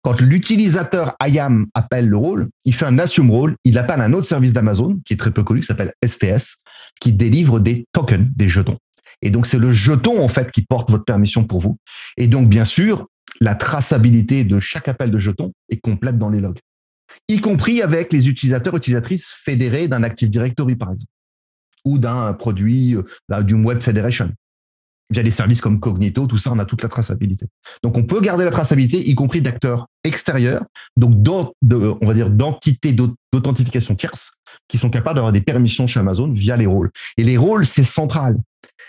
[0.02, 4.26] quand l'utilisateur IAM appelle le rôle, il fait un assume rôle, il appelle un autre
[4.26, 6.62] service d'Amazon qui est très peu connu, qui s'appelle STS,
[7.00, 8.78] qui délivre des tokens, des jetons.
[9.22, 11.78] Et donc, c'est le jeton, en fait, qui porte votre permission pour vous.
[12.16, 13.08] Et donc, bien sûr,
[13.40, 16.60] la traçabilité de chaque appel de jeton est complète dans les logs
[17.28, 21.10] y compris avec les utilisateurs utilisatrices fédérés d'un Active Directory, par exemple,
[21.84, 24.32] ou d'un produit, euh, d'une Web Federation.
[25.10, 27.46] Via des services comme Cognito, tout ça, on a toute la traçabilité.
[27.82, 30.64] Donc, on peut garder la traçabilité, y compris d'acteurs extérieurs,
[30.98, 34.32] donc de, on va dire d'entités d'authentification tierce,
[34.68, 36.90] qui sont capables d'avoir des permissions chez Amazon via les rôles.
[37.16, 38.36] Et les rôles, c'est central.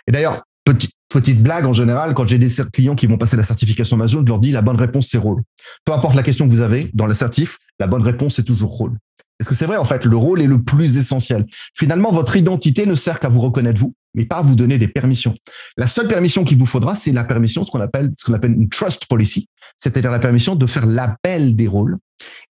[0.07, 3.43] Et d'ailleurs, petit, petite blague en général, quand j'ai des clients qui vont passer la
[3.43, 5.41] certification Amazon, je leur dis la bonne réponse, c'est rôle.
[5.83, 8.95] Peu importe la question que vous avez dans l'assertif, la bonne réponse, c'est toujours rôle.
[9.39, 11.45] Est-ce que c'est vrai, en fait, le rôle est le plus essentiel?
[11.73, 14.89] Finalement, votre identité ne sert qu'à vous reconnaître vous, mais pas à vous donner des
[14.89, 15.33] permissions.
[15.77, 18.51] La seule permission qu'il vous faudra, c'est la permission, ce qu'on appelle, ce qu'on appelle
[18.51, 21.97] une trust policy, c'est-à-dire la permission de faire l'appel des rôles.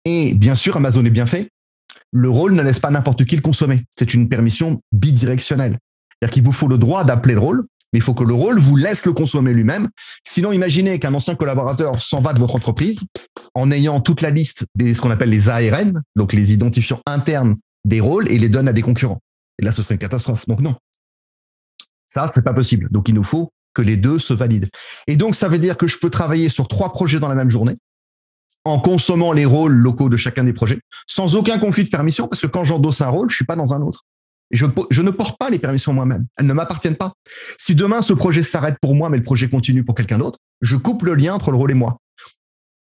[0.05, 1.49] Et bien sûr, Amazon est bien fait.
[2.12, 3.83] Le rôle ne laisse pas n'importe qui le consommer.
[3.99, 5.79] C'est une permission bidirectionnelle.
[6.21, 8.76] C'est-à-dire qu'il vous faut le droit d'appeler le rôle, il faut que le rôle vous
[8.76, 9.88] laisse le consommer lui-même.
[10.24, 13.00] Sinon, imaginez qu'un ancien collaborateur s'en va de votre entreprise
[13.54, 17.56] en ayant toute la liste des ce qu'on appelle les ARN, donc les identifiants internes
[17.85, 19.20] des rôles, et les donne à des concurrents.
[19.61, 20.46] Et là, ce serait une catastrophe.
[20.46, 20.74] Donc non,
[22.06, 22.88] ça, c'est pas possible.
[22.90, 24.68] Donc il nous faut que les deux se valident.
[25.06, 27.50] Et donc, ça veut dire que je peux travailler sur trois projets dans la même
[27.50, 27.76] journée
[28.64, 32.42] en consommant les rôles locaux de chacun des projets, sans aucun conflit de permission, parce
[32.42, 34.04] que quand j'endosse un rôle, je suis pas dans un autre.
[34.50, 34.64] Je,
[35.02, 36.26] ne porte pas les permissions moi-même.
[36.37, 37.12] Elles ne m'appartiennent pas.
[37.59, 40.76] Si demain ce projet s'arrête pour moi, mais le projet continue pour quelqu'un d'autre, je
[40.76, 41.98] coupe le lien entre le rôle et moi.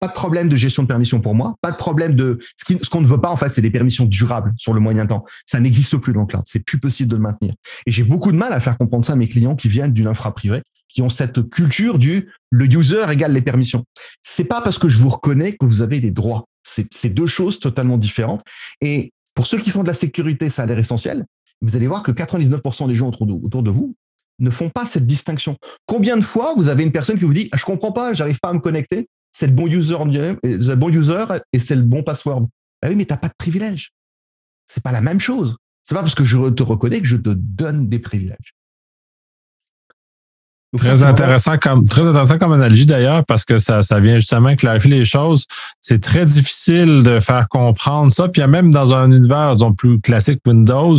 [0.00, 1.54] Pas de problème de gestion de permission pour moi.
[1.62, 4.52] Pas de problème de ce qu'on ne veut pas en fait, c'est des permissions durables
[4.56, 5.24] sur le moyen temps.
[5.46, 6.42] Ça n'existe plus dans le cloud.
[6.46, 7.54] C'est plus possible de le maintenir.
[7.86, 10.06] Et j'ai beaucoup de mal à faire comprendre ça à mes clients qui viennent d'une
[10.06, 13.84] infra privée, qui ont cette culture du le user égale les permissions.
[14.22, 16.44] C'est pas parce que je vous reconnais que vous avez des droits.
[16.62, 18.42] C'est deux choses totalement différentes.
[18.82, 21.24] Et pour ceux qui font de la sécurité, ça a l'air essentiel
[21.60, 23.26] vous allez voir que 99% des gens autour
[23.62, 23.94] de, vous
[24.38, 25.56] ne font pas cette distinction.
[25.86, 28.40] Combien de fois vous avez une personne qui vous dit ah, je comprends pas, j'arrive
[28.40, 29.96] pas à me connecter, c'est le bon user,
[30.42, 32.48] le bon user et c'est le bon password.
[32.82, 33.92] Ah oui, mais t'as pas de privilège.
[34.66, 35.56] C'est pas la même chose.
[35.82, 38.54] C'est pas parce que je te reconnais que je te donne des privilèges
[40.76, 44.90] très intéressant comme très intéressant comme analogie d'ailleurs parce que ça, ça vient justement clarifier
[44.90, 45.46] les choses.
[45.80, 48.28] C'est très difficile de faire comprendre ça.
[48.28, 50.96] Puis même dans un univers disons, plus classique Windows,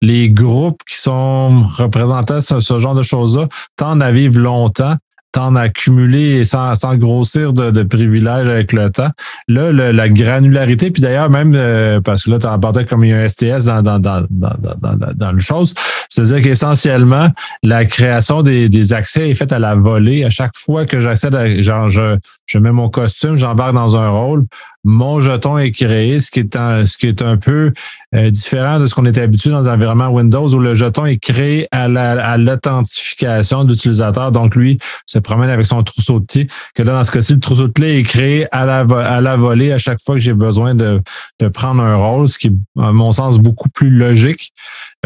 [0.00, 4.96] les groupes qui sont représentés ce, ce genre de choses-là tendent à vivre longtemps
[5.32, 9.10] t'en accumuler sans, sans grossir de, de, privilèges avec le temps.
[9.48, 13.12] Là, la granularité, puis d'ailleurs, même euh, parce que là, tu en comme il y
[13.12, 15.74] a un STS dans, dans, dans, dans, dans, dans le chose,
[16.08, 17.28] c'est-à-dire qu'essentiellement,
[17.62, 20.24] la création des, des accès est faite à la volée.
[20.24, 22.18] À chaque fois que j'accède à genre je,
[22.52, 24.44] je mets mon costume, j'embarque dans un rôle,
[24.84, 27.72] mon jeton est créé, ce qui est un, ce qui est un peu
[28.14, 31.66] euh, différent de ce qu'on était habitué dans l'environnement Windows où le jeton est créé
[31.70, 31.88] à
[32.36, 34.32] l'authentification l'utilisateur.
[34.32, 36.46] Donc, lui se promène avec son trousseau de clés.
[36.74, 39.36] Que là, dans ce cas-ci, le trousseau de clés est créé à la, à la
[39.36, 41.00] volée à chaque fois que j'ai besoin de,
[41.40, 44.52] de prendre un rôle, ce qui est, à mon sens, beaucoup plus logique,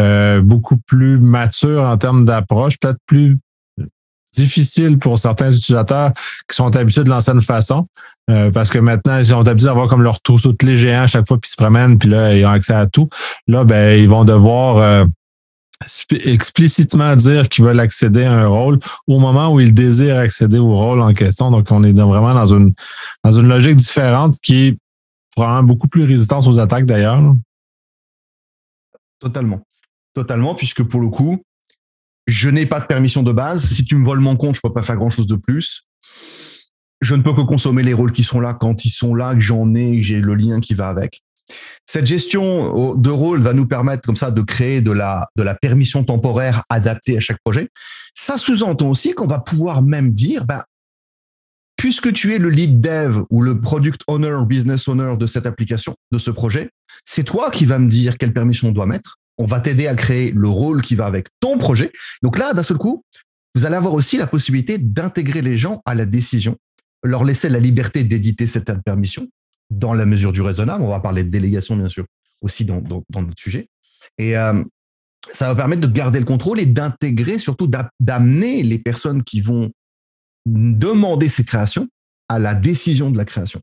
[0.01, 3.37] euh, beaucoup plus mature en termes d'approche, peut-être plus
[4.33, 6.11] difficile pour certains utilisateurs
[6.49, 7.87] qui sont habitués de l'ancienne façon.
[8.29, 11.07] Euh, parce que maintenant, ils sont habitués d'avoir comme leur trousseau de clés géant à
[11.07, 13.09] chaque fois qu'ils se promènent, puis là, ils ont accès à tout.
[13.47, 15.05] Là, ben, ils vont devoir euh,
[16.11, 20.75] explicitement dire qu'ils veulent accéder à un rôle au moment où ils désirent accéder au
[20.75, 21.51] rôle en question.
[21.51, 22.73] Donc, on est vraiment dans une,
[23.23, 24.77] dans une logique différente qui est
[25.35, 27.21] probablement beaucoup plus résistante aux attaques d'ailleurs.
[29.19, 29.61] Totalement.
[30.13, 31.43] Totalement, puisque pour le coup,
[32.27, 33.63] je n'ai pas de permission de base.
[33.65, 35.87] Si tu me voles mon compte, je peux pas faire grand chose de plus.
[36.99, 39.41] Je ne peux que consommer les rôles qui sont là quand ils sont là, que
[39.41, 41.23] j'en ai, que j'ai le lien qui va avec.
[41.85, 45.27] Cette gestion de rôle va nous permettre comme ça de créer de la,
[45.61, 47.69] permission temporaire adaptée à chaque projet.
[48.13, 50.63] Ça sous-entend aussi qu'on va pouvoir même dire, ben,
[51.77, 55.95] puisque tu es le lead dev ou le product owner business owner de cette application,
[56.11, 56.71] de ce projet,
[57.05, 59.19] c'est toi qui vas me dire quelle permission on doit mettre.
[59.37, 61.91] On va t'aider à créer le rôle qui va avec ton projet.
[62.23, 63.03] Donc là, d'un seul coup,
[63.55, 66.57] vous allez avoir aussi la possibilité d'intégrer les gens à la décision,
[67.03, 69.27] leur laisser la liberté d'éditer cette permission
[69.69, 70.83] dans la mesure du raisonnable.
[70.83, 72.05] On va parler de délégation, bien sûr,
[72.41, 73.67] aussi dans, notre sujet.
[74.17, 74.63] Et euh,
[75.33, 77.69] ça va permettre de garder le contrôle et d'intégrer, surtout
[77.99, 79.71] d'amener les personnes qui vont
[80.45, 81.87] demander ces créations
[82.29, 83.61] à la décision de la création.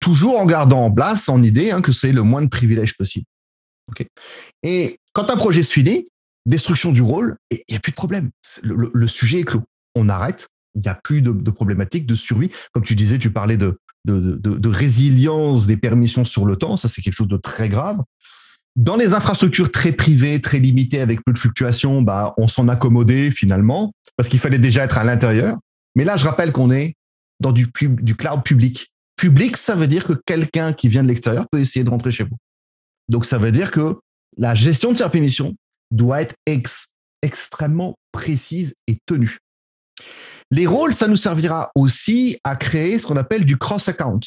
[0.00, 3.26] Toujours en gardant en place, en idée, hein, que c'est le moins de privilèges possible.
[4.62, 6.08] Et quand un projet se finit,
[6.46, 8.30] destruction du rôle, il n'y a plus de problème.
[8.62, 9.62] Le, sujet est clos.
[9.94, 10.48] On arrête.
[10.74, 12.50] Il n'y a plus de, problématique de survie.
[12.72, 13.78] Comme tu disais, tu parlais de,
[14.64, 16.76] résilience des permissions sur le temps.
[16.76, 17.98] Ça, c'est quelque chose de très grave.
[18.74, 23.30] Dans les infrastructures très privées, très limitées, avec peu de fluctuations, bah, on s'en accommodait
[23.30, 25.58] finalement, parce qu'il fallait déjà être à l'intérieur.
[25.94, 26.94] Mais là, je rappelle qu'on est
[27.38, 28.88] dans du, du cloud public.
[29.16, 32.24] Public, ça veut dire que quelqu'un qui vient de l'extérieur peut essayer de rentrer chez
[32.24, 32.36] vous.
[33.08, 33.98] Donc, ça veut dire que
[34.36, 35.54] la gestion de ces permissions
[35.90, 36.34] doit être
[37.22, 39.38] extrêmement précise et tenue.
[40.50, 44.20] Les rôles, ça nous servira aussi à créer ce qu'on appelle du cross-account.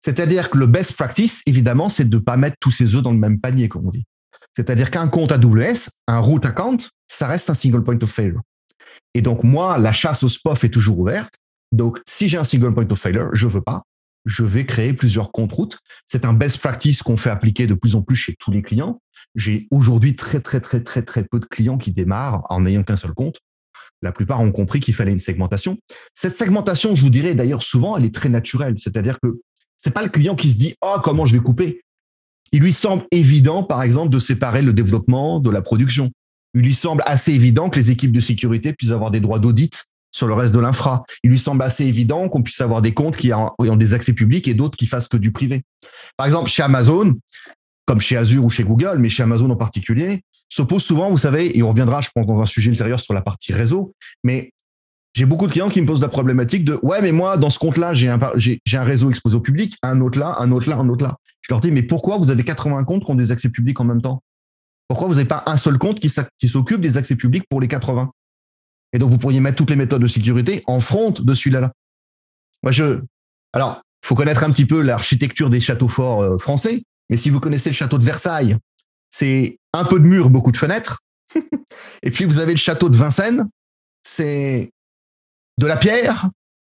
[0.00, 3.12] C'est-à-dire que le best practice, évidemment, c'est de ne pas mettre tous ses œufs dans
[3.12, 4.04] le même panier, comme on dit.
[4.56, 8.40] C'est-à-dire qu'un compte AWS, un root account, ça reste un single point of failure.
[9.14, 11.34] Et donc, moi, la chasse au SPOF est toujours ouverte.
[11.72, 13.82] Donc, si j'ai un single point of failure, je veux pas.
[14.26, 15.78] Je vais créer plusieurs comptes routes.
[16.06, 19.00] C'est un best practice qu'on fait appliquer de plus en plus chez tous les clients.
[19.34, 22.96] J'ai aujourd'hui très, très, très, très, très peu de clients qui démarrent en n'ayant qu'un
[22.96, 23.40] seul compte.
[24.02, 25.78] La plupart ont compris qu'il fallait une segmentation.
[26.14, 28.74] Cette segmentation, je vous dirais d'ailleurs souvent, elle est très naturelle.
[28.78, 29.40] C'est-à-dire que
[29.76, 31.82] c'est pas le client qui se dit oh comment je vais couper?
[32.52, 36.10] Il lui semble évident, par exemple, de séparer le développement de la production.
[36.54, 39.84] Il lui semble assez évident que les équipes de sécurité puissent avoir des droits d'audit
[40.10, 41.04] sur le reste de l'infra.
[41.22, 44.48] Il lui semble assez évident qu'on puisse avoir des comptes qui ont des accès publics
[44.48, 45.62] et d'autres qui fassent que du privé.
[46.16, 47.16] Par exemple, chez Amazon,
[47.86, 51.18] comme chez Azure ou chez Google, mais chez Amazon en particulier, se pose souvent, vous
[51.18, 53.94] savez, et on reviendra, je pense, dans un sujet ultérieur sur la partie réseau,
[54.24, 54.52] mais
[55.14, 57.58] j'ai beaucoup de clients qui me posent la problématique de ouais, mais moi, dans ce
[57.58, 60.76] compte-là, j'ai un, j'ai, un réseau exposé au public, un autre là, un autre là,
[60.76, 61.16] un autre là.
[61.42, 63.84] Je leur dis, mais pourquoi vous avez 80 comptes qui ont des accès publics en
[63.84, 64.22] même temps?
[64.86, 68.10] Pourquoi vous n'avez pas un seul compte qui s'occupe des accès publics pour les 80
[68.92, 71.72] Et donc, vous pourriez mettre toutes les méthodes de sécurité en front de celui-là.
[72.62, 73.00] Moi, je.
[73.52, 77.40] Alors, faut connaître un petit peu l'architecture des châteaux forts euh, français, mais si vous
[77.40, 78.56] connaissez le château de Versailles,
[79.10, 81.00] c'est un peu de mur, beaucoup de fenêtres.
[82.02, 83.48] et puis vous avez le château de Vincennes,
[84.02, 84.70] c'est
[85.58, 86.28] de la pierre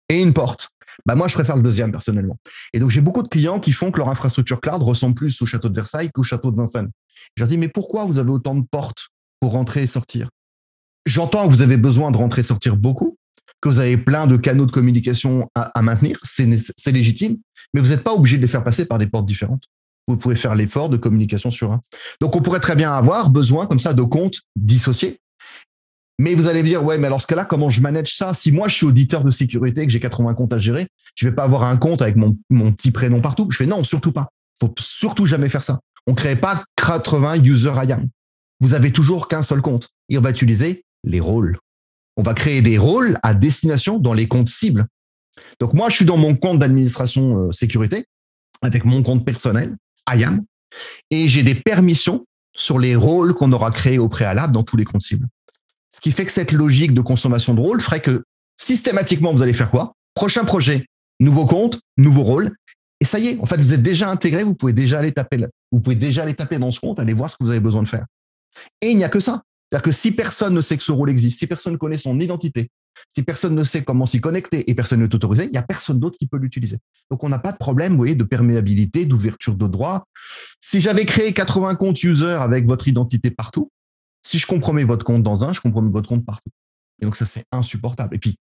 [0.10, 0.70] et une porte.
[1.06, 2.38] Bah moi, je préfère le deuxième personnellement.
[2.74, 5.46] Et donc j'ai beaucoup de clients qui font que leur infrastructure cloud ressemble plus au
[5.46, 6.90] château de Versailles qu'au château de Vincennes.
[7.36, 10.30] Je leur dis mais pourquoi vous avez autant de portes pour rentrer et sortir?
[11.06, 13.18] J'entends que vous avez besoin de rentrer et sortir beaucoup,
[13.62, 17.38] que vous avez plein de canaux de communication à, maintenir, c'est légitime,
[17.74, 19.64] mais vous n'êtes pas obligé de les faire passer par des portes différentes
[20.08, 21.82] vous pouvez faire l'effort de communication sur un.
[22.22, 25.20] Donc, on pourrait très bien avoir besoin comme ça de comptes dissociés.
[26.20, 28.34] Mais vous allez me dire, ouais, mais alors ce cas-là, comment je manage ça?
[28.34, 31.36] Si moi, je suis auditeur de sécurité, que j'ai 80 comptes à gérer, je vais
[31.36, 33.48] pas avoir un compte avec mon, mon petit prénom partout.
[33.52, 34.30] Je fais non, surtout pas.
[34.60, 35.80] Faut surtout jamais faire ça.
[36.08, 38.08] On crée pas 80 user IAM.
[38.62, 39.90] Vous avez toujours qu'un seul compte.
[40.08, 41.58] Et on va utiliser les rôles.
[42.18, 44.86] On va créer des rôles à destination dans les comptes cibles.
[45.60, 48.06] Donc moi, je suis dans mon compte d'administration euh, sécurité
[48.62, 49.76] avec mon compte personnel.
[50.14, 50.44] IAM,
[51.10, 54.86] et j'ai des permissions sur les rôles qu'on aura créés au préalable dans tous les
[54.86, 55.28] comptes cibles.
[55.90, 58.24] Ce qui fait que cette logique de consommation de rôles ferait que
[58.58, 59.94] systématiquement, vous allez faire quoi?
[60.14, 60.86] Prochain projet,
[61.20, 62.52] nouveau compte, nouveau rôle.
[63.02, 65.46] Et ça y est, en fait, vous êtes déjà intégré, vous pouvez déjà aller taper,
[65.72, 67.84] vous pouvez déjà aller taper dans ce compte, aller voir ce que vous avez besoin
[67.84, 68.06] de faire.
[68.82, 69.42] Et il n'y a que ça.
[69.76, 72.18] C'est-à-dire que si personne ne sait que ce rôle existe, si personne ne connaît son
[72.22, 72.72] identité,
[73.10, 75.64] si personne ne sait comment s'y connecter et personne ne est autorisé, il n'y a
[75.64, 76.78] personne d'autre qui peut l'utiliser.
[77.12, 80.08] Donc, on n'a pas de problème, voyez, de perméabilité, d'ouverture de droit.
[80.62, 83.70] Si j'avais créé 80 comptes user avec votre identité partout,
[84.26, 86.52] si je compromets votre compte dans un, je compromets votre compte partout.
[87.02, 88.16] Et donc ça, c'est insupportable.
[88.16, 88.38] Et puis,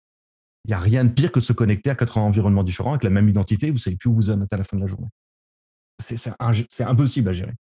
[0.66, 3.04] il n'y a rien de pire que de se connecter à quatre environnements différents avec
[3.06, 3.72] la même identité.
[3.72, 5.10] Vous savez plus où vous êtes à la fin de la journée.
[6.00, 7.54] C'est impossible à gérer.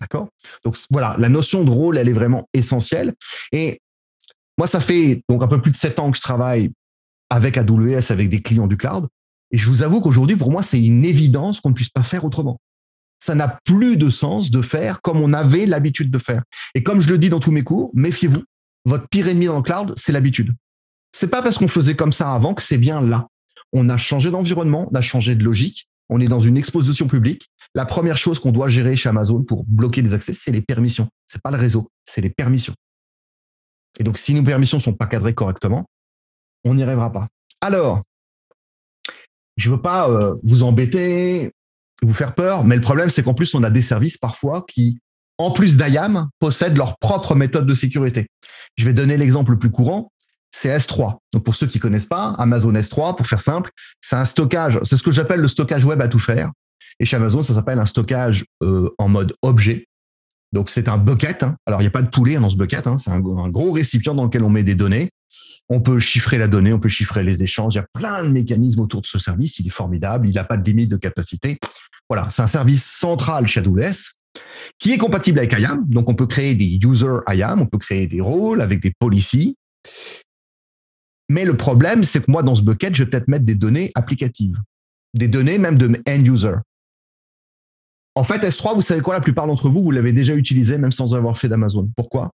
[0.00, 0.28] D'accord?
[0.64, 3.14] Donc voilà, la notion de rôle, elle est vraiment essentielle.
[3.52, 3.80] Et
[4.58, 6.70] moi, ça fait donc un peu plus de sept ans que je travaille
[7.30, 9.08] avec AWS, avec des clients du cloud.
[9.50, 12.24] Et je vous avoue qu'aujourd'hui, pour moi, c'est une évidence qu'on ne puisse pas faire
[12.24, 12.58] autrement.
[13.22, 16.42] Ça n'a plus de sens de faire comme on avait l'habitude de faire.
[16.74, 18.42] Et comme je le dis dans tous mes cours, méfiez-vous.
[18.84, 20.52] Votre pire ennemi dans le cloud, c'est l'habitude.
[21.12, 23.28] C'est pas parce qu'on faisait comme ça avant que c'est bien là.
[23.72, 25.86] On a changé d'environnement, on a changé de logique.
[26.08, 27.48] On est dans une exposition publique.
[27.74, 31.08] La première chose qu'on doit gérer chez Amazon pour bloquer des accès, c'est les permissions.
[31.26, 32.74] C'est pas le réseau, c'est les permissions.
[33.98, 35.86] Et donc, si nos permissions sont pas cadrées correctement,
[36.64, 37.28] on n'y arrivera pas.
[37.60, 38.02] Alors,
[39.56, 41.52] je veux pas euh, vous embêter,
[42.02, 44.98] vous faire peur, mais le problème, c'est qu'en plus, on a des services parfois qui,
[45.38, 48.26] en plus d'IAM, possèdent leur propre méthode de sécurité.
[48.76, 50.12] Je vais donner l'exemple le plus courant,
[50.50, 51.18] c'est S3.
[51.32, 54.96] Donc pour ceux qui connaissent pas, Amazon S3, pour faire simple, c'est un stockage, c'est
[54.96, 56.50] ce que j'appelle le stockage web à tout faire.
[57.00, 59.86] Et chez Amazon, ça s'appelle un stockage euh, en mode objet.
[60.52, 61.42] Donc c'est un bucket.
[61.42, 61.56] Hein.
[61.66, 62.86] Alors il n'y a pas de poulet dans ce bucket.
[62.86, 62.98] Hein.
[62.98, 65.10] C'est un, gros récipient dans lequel on met des données.
[65.68, 67.74] On peut chiffrer la donnée, on peut chiffrer les échanges.
[67.74, 69.58] Il y a plein de mécanismes autour de ce service.
[69.58, 70.28] Il est formidable.
[70.28, 71.58] Il n'a pas de limite de capacité.
[72.08, 74.12] Voilà, c'est un service central chez AWS
[74.78, 75.84] qui est compatible avec IAM.
[75.88, 79.56] Donc on peut créer des users IAM, on peut créer des rôles avec des policies.
[81.28, 83.90] Mais le problème, c'est que moi, dans ce bucket, je vais peut-être mettre des données
[83.94, 84.56] applicatives,
[85.14, 86.56] des données même de end user.
[88.14, 90.92] En fait, S3, vous savez quoi, la plupart d'entre vous, vous l'avez déjà utilisé même
[90.92, 91.90] sans avoir fait d'Amazon.
[91.96, 92.30] Pourquoi?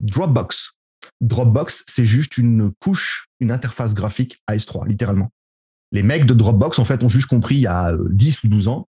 [0.00, 0.72] Dropbox.
[1.20, 5.30] Dropbox, c'est juste une couche, une interface graphique à S3, littéralement.
[5.92, 8.50] Les mecs de Dropbox, en fait, ont juste compris il y a 10 euh, ou
[8.50, 8.88] 12 ans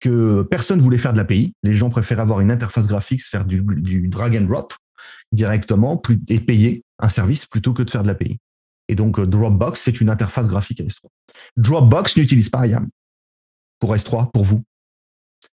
[0.00, 1.54] que personne voulait faire de l'API.
[1.62, 4.74] Les gens préféraient avoir une interface graphique, faire du, du drag and drop
[5.32, 8.38] directement et payer un service plutôt que de faire de l'API.
[8.88, 11.06] Et donc, euh, Dropbox, c'est une interface graphique à S3.
[11.56, 12.88] Dropbox n'utilise pas IAM
[13.78, 14.62] pour S3, pour vous.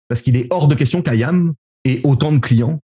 [0.08, 2.80] Parce qu'il est hors de question qu'IAM ait autant de clients,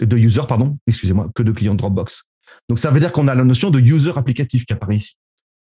[0.00, 2.24] de users, pardon, excusez-moi, que de clients Dropbox.
[2.68, 5.16] Donc, ça veut dire qu'on a la notion de user applicatif qui apparaît ici.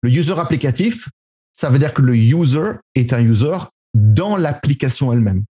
[0.02, 1.08] Le user applicatif,
[1.52, 3.56] ça veut dire que le user est un user
[3.94, 5.44] dans l'application elle-même.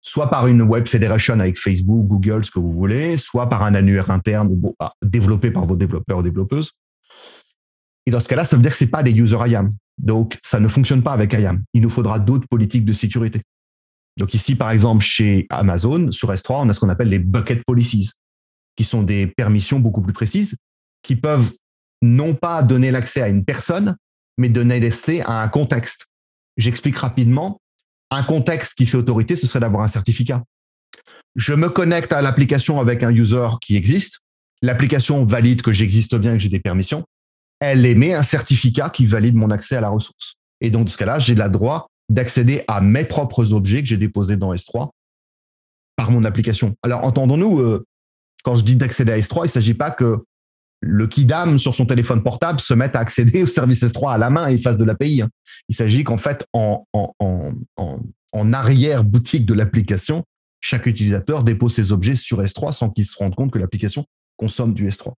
[0.00, 3.74] Soit par une web federation avec Facebook, Google, ce que vous voulez, soit par un
[3.74, 6.72] annuaire interne ah, développé par vos développeurs ou développeuses,
[8.06, 9.70] et dans ce cas-là, ça veut dire que c'est pas des user IAM.
[9.98, 11.62] Donc, ça ne fonctionne pas avec IAM.
[11.74, 13.42] Il nous faudra d'autres politiques de sécurité.
[14.20, 17.64] Donc ici, par exemple, chez Amazon, sur S3, on a ce qu'on appelle les bucket
[17.64, 18.10] policies,
[18.76, 20.56] qui sont des permissions beaucoup plus précises,
[21.02, 21.52] qui peuvent
[22.02, 23.96] non pas donner l'accès à une personne,
[24.38, 26.06] mais donner l'accès à un contexte.
[26.56, 27.60] J'explique rapidement.
[28.10, 30.42] Un contexte qui fait autorité, ce serait d'avoir un certificat.
[31.36, 34.20] Je me connecte à l'application avec un user qui existe.
[34.62, 37.04] L'application valide que j'existe bien, que j'ai des permissions
[37.60, 40.36] elle émet un certificat qui valide mon accès à la ressource.
[40.60, 43.96] Et donc, dans ce cas-là, j'ai le droit d'accéder à mes propres objets que j'ai
[43.96, 44.90] déposés dans S3
[45.96, 46.74] par mon application.
[46.82, 47.86] Alors, entendons-nous, euh,
[48.44, 50.18] quand je dis d'accéder à S3, il ne s'agit pas que
[50.80, 54.28] le Kidam sur son téléphone portable se mette à accéder au service S3 à la
[54.28, 55.22] main et fasse de l'API.
[55.22, 55.28] Hein.
[55.68, 58.00] Il s'agit qu'en fait, en, en, en,
[58.32, 60.24] en arrière-boutique de l'application,
[60.60, 64.04] chaque utilisateur dépose ses objets sur S3 sans qu'il se rende compte que l'application
[64.36, 65.12] consomme du S3.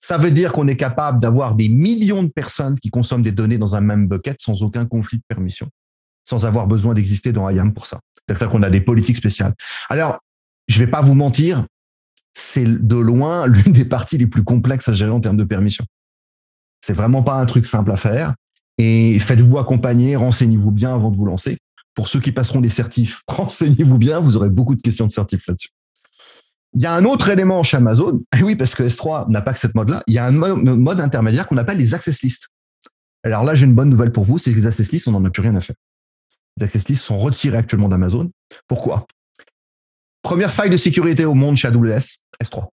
[0.00, 3.58] Ça veut dire qu'on est capable d'avoir des millions de personnes qui consomment des données
[3.58, 5.68] dans un même bucket sans aucun conflit de permission,
[6.24, 8.00] sans avoir besoin d'exister dans IAM pour ça.
[8.28, 9.52] C'est ça qu'on a des politiques spéciales.
[9.88, 10.18] Alors,
[10.68, 11.66] je vais pas vous mentir,
[12.34, 15.84] c'est de loin l'une des parties les plus complexes à gérer en termes de permission.
[16.80, 18.34] C'est vraiment pas un truc simple à faire.
[18.78, 21.58] Et faites-vous accompagner, renseignez-vous bien avant de vous lancer.
[21.94, 25.46] Pour ceux qui passeront des certifs, renseignez-vous bien, vous aurez beaucoup de questions de certifs
[25.46, 25.68] là-dessus.
[26.74, 28.22] Il y a un autre élément chez Amazon.
[28.38, 30.02] Et oui, parce que S3 n'a pas que cette mode-là.
[30.06, 32.48] Il y a un mode intermédiaire qu'on appelle les access lists.
[33.24, 35.24] Alors là, j'ai une bonne nouvelle pour vous, c'est que les access lists, on n'en
[35.24, 35.76] a plus rien à faire.
[36.58, 38.30] Les access lists sont retirés actuellement d'Amazon.
[38.68, 39.06] Pourquoi?
[40.22, 42.68] Première faille de sécurité au monde chez AWS, S3,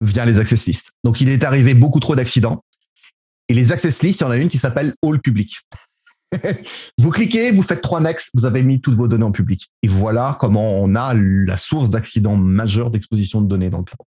[0.00, 0.92] via les access lists.
[1.04, 2.64] Donc, il est arrivé beaucoup trop d'accidents.
[3.48, 5.60] Et les access lists, il y en a une qui s'appelle All Public.
[6.98, 9.70] vous cliquez, vous faites trois next, vous avez mis toutes vos données en public.
[9.82, 14.06] Et voilà comment on a la source d'accidents majeurs d'exposition de données dans le cloud.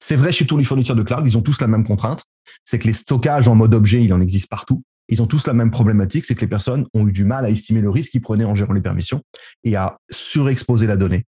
[0.00, 2.24] C'est vrai chez tous les fournisseurs de cloud, ils ont tous la même contrainte,
[2.64, 4.82] c'est que les stockages en mode objet, il en existe partout.
[5.08, 7.50] Ils ont tous la même problématique, c'est que les personnes ont eu du mal à
[7.50, 9.22] estimer le risque qu'ils prenaient en gérant les permissions
[9.64, 11.24] et à surexposer la donnée.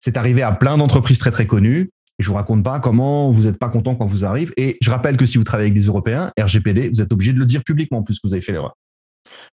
[0.00, 1.90] C'est arrivé à plein d'entreprises très très connues.
[2.18, 4.52] Et je vous raconte pas comment vous n'êtes pas content quand vous arrive.
[4.56, 7.38] Et je rappelle que si vous travaillez avec des Européens, RGPD, vous êtes obligé de
[7.38, 8.76] le dire publiquement en plus que vous avez fait l'erreur.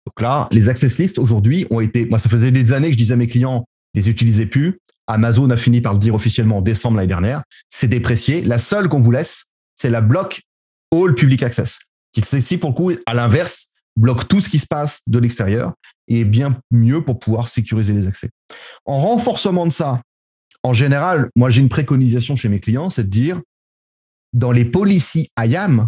[0.06, 2.98] Donc là, les access lists aujourd'hui ont été, moi ça faisait des années que je
[2.98, 4.80] disais à mes clients, les utilisez plus.
[5.08, 7.44] Amazon a fini par le dire officiellement en décembre l'année dernière.
[7.70, 8.42] C'est déprécié.
[8.42, 9.46] La seule qu'on vous laisse,
[9.76, 10.42] c'est la block
[10.94, 11.80] All Public Access,
[12.12, 15.74] qui ici pour le coup, à l'inverse, bloque tout ce qui se passe de l'extérieur
[16.08, 18.30] et est bien mieux pour pouvoir sécuriser les accès.
[18.86, 20.02] En renforcement de ça,
[20.64, 23.42] en général, moi j'ai une préconisation chez mes clients, c'est de dire
[24.34, 25.88] dans les policies IAM,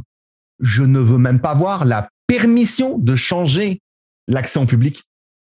[0.59, 3.81] je ne veux même pas voir la permission de changer
[4.27, 5.03] l'accès en public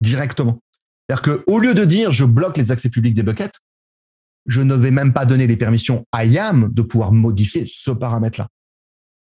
[0.02, 0.60] directement.
[1.08, 3.60] C'est-à-dire qu'au lieu de dire je bloque les accès publics des buckets,
[4.46, 8.48] je ne vais même pas donner les permissions à IAM de pouvoir modifier ce paramètre-là.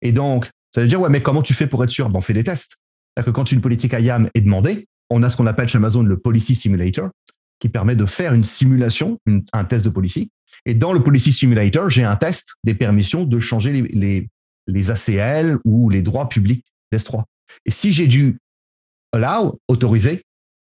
[0.01, 2.09] Et donc, ça veut dire, ouais, mais comment tu fais pour être sûr?
[2.09, 2.77] Ben, On fait des tests.
[3.15, 6.03] C'est-à-dire que quand une politique IAM est demandée, on a ce qu'on appelle chez Amazon
[6.03, 7.09] le Policy Simulator,
[7.59, 9.19] qui permet de faire une simulation,
[9.53, 10.31] un test de policy.
[10.65, 15.89] Et dans le Policy Simulator, j'ai un test des permissions de changer les, ACL ou
[15.89, 17.23] les droits publics d'S3.
[17.65, 18.37] Et si j'ai dû
[19.11, 20.23] allow, autoriser,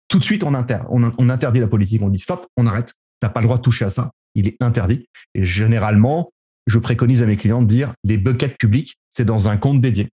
[0.09, 3.28] tout de suite on, on interdit la politique, on dit stop, on arrête, tu n'as
[3.28, 5.07] pas le droit de toucher à ça, il est interdit.
[5.34, 6.32] Et généralement,
[6.66, 10.08] je préconise à mes clients de dire les buckets publics, c'est dans un compte dédié,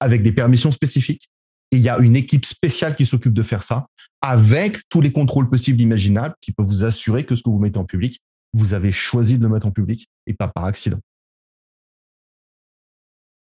[0.00, 1.28] avec des permissions spécifiques.
[1.72, 3.86] Et il y a une équipe spéciale qui s'occupe de faire ça,
[4.20, 7.78] avec tous les contrôles possibles imaginables, qui peut vous assurer que ce que vous mettez
[7.78, 8.20] en public,
[8.52, 10.98] vous avez choisi de le mettre en public et pas par accident.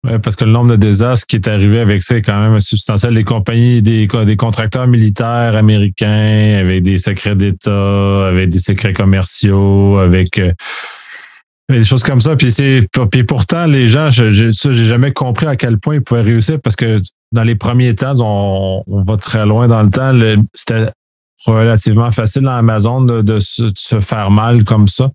[0.04, 2.60] Oui, parce que le nombre de désastres qui est arrivé avec ça est quand même
[2.60, 3.14] substantiel.
[3.14, 10.00] Les compagnies, des, des contracteurs militaires américains avec des secrets d'État, avec des secrets commerciaux,
[10.00, 10.52] avec euh,
[11.78, 12.36] des choses comme ça.
[12.36, 16.02] Puis c'est puis pourtant, les gens, je, ça, j'ai jamais compris à quel point ils
[16.02, 17.00] pouvaient réussir parce que
[17.32, 20.14] dans les premiers temps, on, on va très loin dans le temps.
[20.54, 20.92] C'était
[21.46, 25.12] relativement facile à Amazon de, se, faire mal comme ça.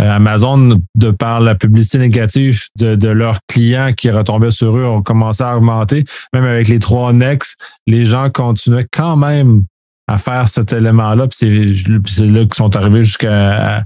[0.00, 5.02] Euh, Amazon, de par la publicité négative de, leurs clients qui retombaient sur eux, ont
[5.02, 6.04] commencé à augmenter.
[6.32, 9.64] Même avec les trois Nex, les gens continuaient quand même
[10.08, 11.26] à faire cet élément-là.
[11.30, 13.84] c'est là qu'ils sont arrivés jusqu'à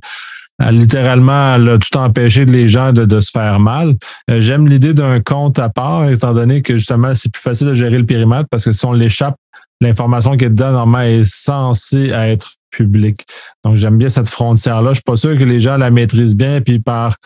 [0.71, 3.95] littéralement tout empêcher les gens de, se faire mal.
[4.31, 7.75] Euh, j'aime l'idée d'un compte à part, étant donné que justement, c'est plus facile de
[7.75, 9.37] gérer le périmètre parce que si on l'échappe
[9.81, 13.27] l'information qui est dedans, normalement, est censée être publique.
[13.65, 14.91] Donc, j'aime bien cette frontière-là.
[14.91, 17.17] Je suis pas sûr que les gens la maîtrisent bien, puis par,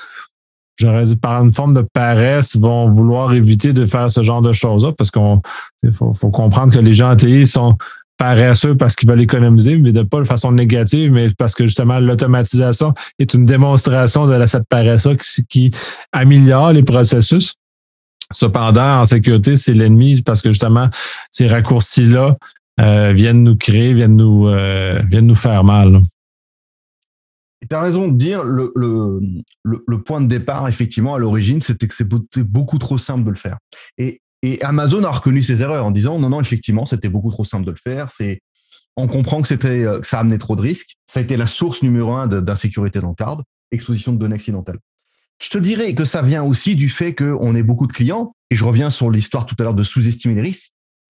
[0.77, 4.53] j'aurais dit, par une forme de paresse, vont vouloir éviter de faire ce genre de
[4.53, 5.43] choses-là, parce qu'on
[5.93, 7.77] faut, faut comprendre que les gens en TI sont
[8.17, 11.99] paresseux parce qu'ils veulent économiser, mais de pas de façon négative, mais parce que justement
[11.99, 15.71] l'automatisation est une démonstration de cette paresse-là qui, qui
[16.13, 17.55] améliore les processus.
[18.33, 20.89] Cependant, en sécurité, c'est l'ennemi parce que justement,
[21.31, 22.37] ces raccourcis-là
[22.81, 26.01] euh, viennent nous créer, viennent nous, euh, viennent nous faire mal.
[27.69, 31.95] Tu as raison de dire, le, le, point de départ, effectivement, à l'origine, c'était que
[31.95, 33.57] c'était beaucoup trop simple de le faire.
[33.97, 37.45] Et, et, Amazon a reconnu ses erreurs en disant, non, non, effectivement, c'était beaucoup trop
[37.45, 38.09] simple de le faire.
[38.97, 40.97] On comprend euh, que ça amenait trop de risques.
[41.07, 44.79] Ça a été la source numéro un d'insécurité dans le card, exposition de données accidentelles.
[45.43, 48.57] Je te dirais que ça vient aussi du fait qu'on ait beaucoup de clients, et
[48.57, 50.73] je reviens sur l'histoire tout à l'heure de sous-estimer les risques,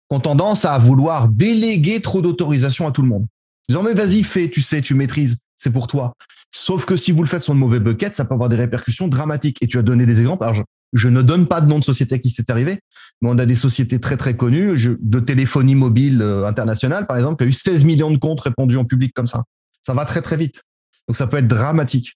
[0.10, 3.26] qui ont tendance à vouloir déléguer trop d'autorisation à tout le monde.
[3.68, 6.14] Disant, mais vas-y, fais, tu sais, tu maîtrises, c'est pour toi.
[6.52, 9.08] Sauf que si vous le faites sur le mauvais bucket, ça peut avoir des répercussions
[9.08, 9.58] dramatiques.
[9.62, 10.46] Et tu as donné des exemples.
[10.94, 12.80] Je, ne donne pas de nom de société à qui c'est arrivé,
[13.22, 17.38] mais on a des sociétés très, très connues, de téléphonie mobile euh, internationale, par exemple,
[17.38, 19.44] qui a eu 16 millions de comptes répondus en public comme ça.
[19.82, 20.64] Ça va très, très vite.
[21.08, 22.16] Donc, ça peut être dramatique.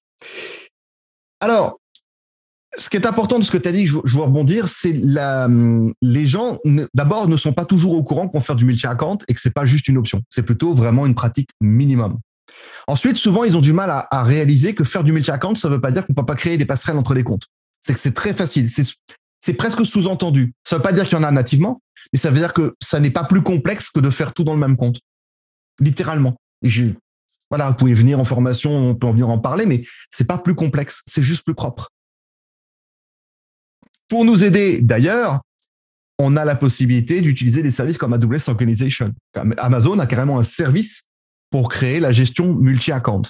[1.39, 1.79] Alors,
[2.77, 5.47] ce qui est important de ce que tu as dit, je, veux rebondir, c'est la,
[6.01, 6.59] les gens,
[6.93, 9.65] d'abord, ne sont pas toujours au courant qu'on fait du multi-account et que c'est pas
[9.65, 10.21] juste une option.
[10.29, 12.19] C'est plutôt vraiment une pratique minimum.
[12.87, 15.91] Ensuite, souvent, ils ont du mal à, réaliser que faire du multi-account, ça veut pas
[15.91, 17.47] dire qu'on peut pas créer des passerelles entre les comptes.
[17.85, 18.67] C'est que c'est très facile.
[19.39, 20.53] C'est presque sous-entendu.
[20.63, 22.99] Ça veut pas dire qu'il y en a nativement, mais ça veut dire que ça
[22.99, 24.99] n'est pas plus complexe que de faire tout dans le même compte.
[25.79, 26.35] Littéralement.
[26.63, 26.85] je,
[27.51, 30.39] voilà, vous pouvez venir en formation, on peut en venir en parler, mais c'est pas
[30.39, 31.03] plus complexe.
[31.05, 31.91] C'est juste plus propre.
[34.07, 35.41] Pour nous aider d'ailleurs,
[36.17, 39.13] on a la possibilité d'utiliser des services comme AWS Organization.
[39.57, 41.03] Amazon a carrément un service
[41.51, 43.23] pour créer la gestion multi-account.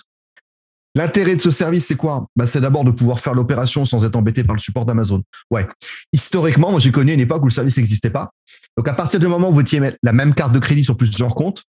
[0.95, 2.27] L'intérêt de ce service, c'est quoi?
[2.35, 5.23] Bah, C'est d'abord de pouvoir faire l'opération sans être embêté par le support d'Amazon.
[5.51, 5.67] Ouais.
[6.13, 8.31] Historiquement, moi j'ai connu une époque où le service n'existait pas.
[8.77, 11.35] Donc à partir du moment où vous étiez la même carte de crédit sur plusieurs
[11.35, 11.63] comptes,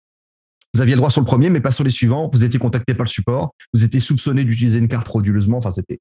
[0.75, 2.31] vous aviez le droit sur le premier, mais pas sur les suivants.
[2.33, 3.55] Vous étiez contacté par le support.
[3.75, 5.59] Vous étiez soupçonné d'utiliser une carte frauduleusement.
[5.59, 6.01] Enfin, c'était.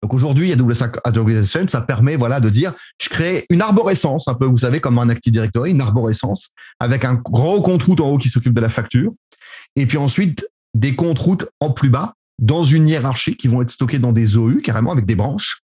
[0.00, 0.84] Donc aujourd'hui, AWS
[1.16, 4.98] Organization, ça permet voilà de dire, je crée une arborescence, un peu, vous savez, comme
[4.98, 8.60] un Active Directory, une arborescence avec un gros compte route en haut qui s'occupe de
[8.60, 9.12] la facture,
[9.74, 13.70] et puis ensuite des comptes routes en plus bas dans une hiérarchie qui vont être
[13.70, 15.62] stockés dans des OU carrément avec des branches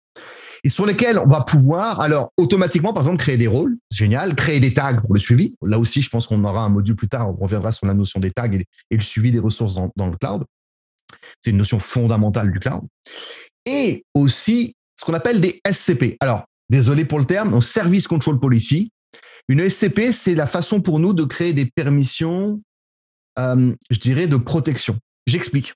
[0.65, 4.61] et sur lesquels on va pouvoir, alors automatiquement, par exemple, créer des rôles, génial, créer
[4.61, 5.55] des tags pour le suivi.
[5.63, 8.21] Là aussi, je pense qu'on aura un module plus tard, on reviendra sur la notion
[8.21, 10.45] des tags et, le suivi des ressources dans, le cloud.
[11.41, 12.83] C'est une notion fondamentale du cloud.
[13.67, 16.17] Et aussi ce qu'on appelle des SCP.
[16.21, 18.91] Alors, désolé pour le terme, en Service Control Policy.
[19.49, 22.61] Une SCP, c'est la façon pour nous de créer des permissions,
[23.39, 24.99] euh, je dirais, de protection.
[25.27, 25.73] J'explique.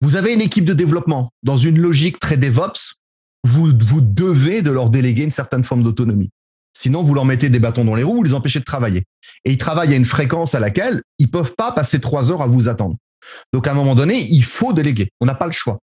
[0.00, 2.96] Vous avez une équipe de développement dans une logique très DevOps.
[3.44, 6.30] Vous, devez de leur déléguer une certaine forme d'autonomie.
[6.72, 9.04] Sinon, vous leur mettez des bâtons dans les roues, vous les empêchez de travailler.
[9.44, 12.46] Et ils travaillent à une fréquence à laquelle ils peuvent pas passer trois heures à
[12.46, 12.96] vous attendre.
[13.52, 15.10] Donc, à un moment donné, il faut déléguer.
[15.20, 15.78] On n'a pas le choix.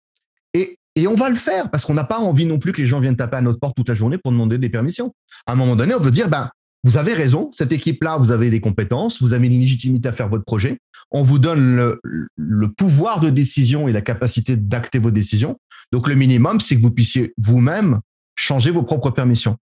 [0.54, 2.88] Et, et on va le faire parce qu'on n'a pas envie non plus que les
[2.88, 5.14] gens viennent taper à notre porte toute la journée pour demander des permissions.
[5.46, 6.50] À un moment donné, on veut dire, ben,
[6.84, 10.30] vous avez raison, cette équipe-là, vous avez des compétences, vous avez une légitimité à faire
[10.30, 10.78] votre projet.
[11.12, 11.98] On vous donne
[12.36, 15.58] le, pouvoir de décision et la capacité d'acter vos décisions.
[15.92, 18.00] Donc, le minimum, c'est que vous puissiez vous-même
[18.36, 19.58] changer vos propres permissions.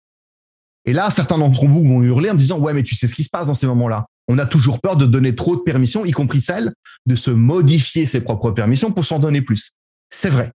[0.84, 3.24] Et là, certains d'entre vous vont hurler en disant, ouais, mais tu sais ce qui
[3.24, 4.06] se passe dans ces moments-là.
[4.28, 6.72] On a toujours peur de donner trop de permissions, y compris celle
[7.06, 9.72] de se modifier ses propres permissions pour s'en donner plus.
[10.08, 10.50] C'est vrai.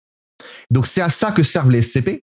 [0.70, 2.22] Donc, c'est à ça que servent les SCP.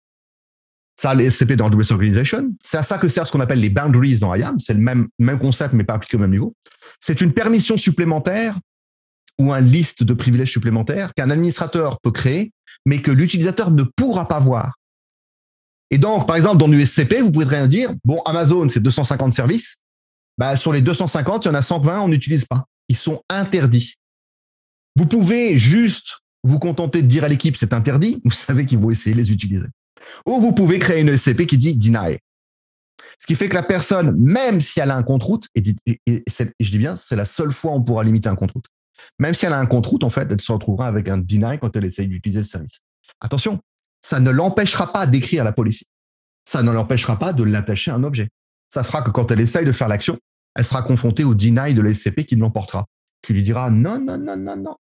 [0.98, 2.54] Ça, les SCP dans AWS Organization.
[2.64, 4.60] C'est à ça que servent ce qu'on appelle les boundaries dans IAM.
[4.60, 6.56] C'est le même, même concept, mais pas appliqué au même niveau.
[7.00, 8.58] C'est une permission supplémentaire
[9.38, 12.54] ou un liste de privilèges supplémentaires qu'un administrateur peut créer,
[12.86, 14.76] mais que l'utilisateur ne pourra pas voir.
[15.92, 19.84] Et donc, par exemple, dans l'USCP, vous pouvez rien dire, bon, Amazon, c'est 250 services.
[20.38, 22.66] Bah, sur les 250, il y en a 120, on n'utilise pas.
[22.90, 23.96] Ils sont interdits.
[24.96, 28.22] Vous pouvez juste vous contenter de dire à l'équipe, c'est interdit.
[28.24, 29.68] Vous savez qu'ils vont essayer de les utiliser.
[30.26, 32.18] Ou vous pouvez créer une SCP qui dit deny.
[33.18, 35.64] Ce qui fait que la personne, même si elle a un compte-route, et,
[36.60, 38.66] je dis bien, c'est la seule fois où on pourra limiter un compte-route.
[39.20, 41.76] Même si elle a un compte-route, en fait, elle se retrouvera avec un deny quand
[41.76, 42.80] elle essaye d'utiliser le service.
[43.22, 43.60] Attention,
[44.02, 45.84] ça ne l'empêchera pas d'écrire la police.
[46.48, 48.30] Ça ne l'empêchera pas de l'attacher à un objet.
[48.70, 50.18] Ça fera que quand elle essaye de faire l'action,
[50.56, 52.86] elle sera confrontée au deny de l'SCP qui l'emportera,
[53.22, 54.76] qui lui dira non, non, non, non, non.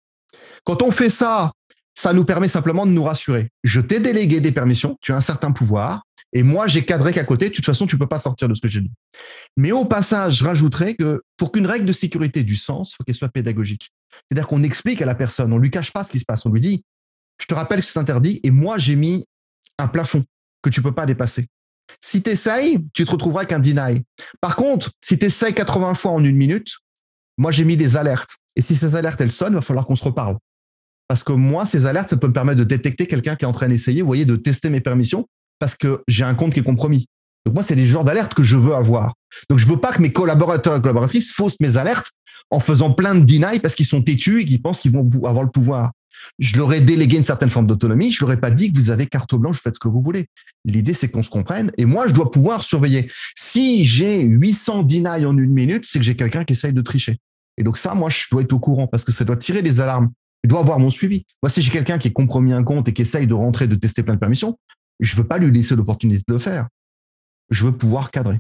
[0.65, 1.53] Quand on fait ça,
[1.95, 3.51] ça nous permet simplement de nous rassurer.
[3.63, 7.25] Je t'ai délégué des permissions, tu as un certain pouvoir, et moi j'ai cadré qu'à
[7.25, 8.91] côté, de toute façon, tu peux pas sortir de ce que j'ai dit.
[9.57, 13.05] Mais au passage, je rajouterai que pour qu'une règle de sécurité du sens, il faut
[13.05, 13.91] qu'elle soit pédagogique.
[14.11, 16.51] C'est-à-dire qu'on explique à la personne, on lui cache pas ce qui se passe, on
[16.51, 16.85] lui dit,
[17.41, 19.25] je te rappelle que c'est interdit et moi, j'ai mis
[19.79, 20.25] un plafond
[20.63, 21.47] que tu peux pas dépasser.
[22.01, 24.03] Si tu essayes, tu te retrouveras avec un deny.
[24.41, 26.73] Par contre, si tu essayes 80 fois en une minute,
[27.37, 28.37] moi, j'ai mis des alertes.
[28.57, 30.37] Et si ces alertes, elles sonnent, il va falloir qu'on se reparle.
[31.09, 33.53] Parce que moi, ces alertes, ça peut me permettre de détecter quelqu'un qui est en
[33.53, 35.27] train d'essayer, vous voyez, de tester mes permissions
[35.59, 37.07] parce que j'ai un compte qui est compromis.
[37.45, 39.15] Donc moi, c'est les genres d'alertes que je veux avoir.
[39.49, 42.11] Donc je veux pas que mes collaborateurs et collaboratrices faussent mes alertes
[42.51, 45.45] en faisant plein de deny parce qu'ils sont têtus et qu'ils pensent qu'ils vont avoir
[45.45, 45.91] le pouvoir
[46.39, 48.13] je leur ai délégué une certaine forme d'autonomie.
[48.13, 50.27] Je leur ai pas dit que vous avez carte blanche, faites ce que vous voulez.
[50.65, 51.71] L'idée, c'est qu'on se comprenne.
[51.77, 53.11] Et moi, je dois pouvoir surveiller.
[53.35, 57.19] Si j'ai 800 deny en une minute, c'est que j'ai quelqu'un qui essaye de tricher.
[57.57, 59.81] Et donc ça, moi, je dois être au courant parce que ça doit tirer des
[59.81, 60.11] alarmes.
[60.45, 61.25] Je dois avoir mon suivi.
[61.43, 63.75] Moi, si j'ai quelqu'un qui est compromis un compte et qui essaye de rentrer, de
[63.75, 64.59] tester plein de permissions,
[65.01, 66.69] je veux pas lui laisser l'opportunité de le faire.
[67.51, 68.39] Je veux pouvoir cadrer.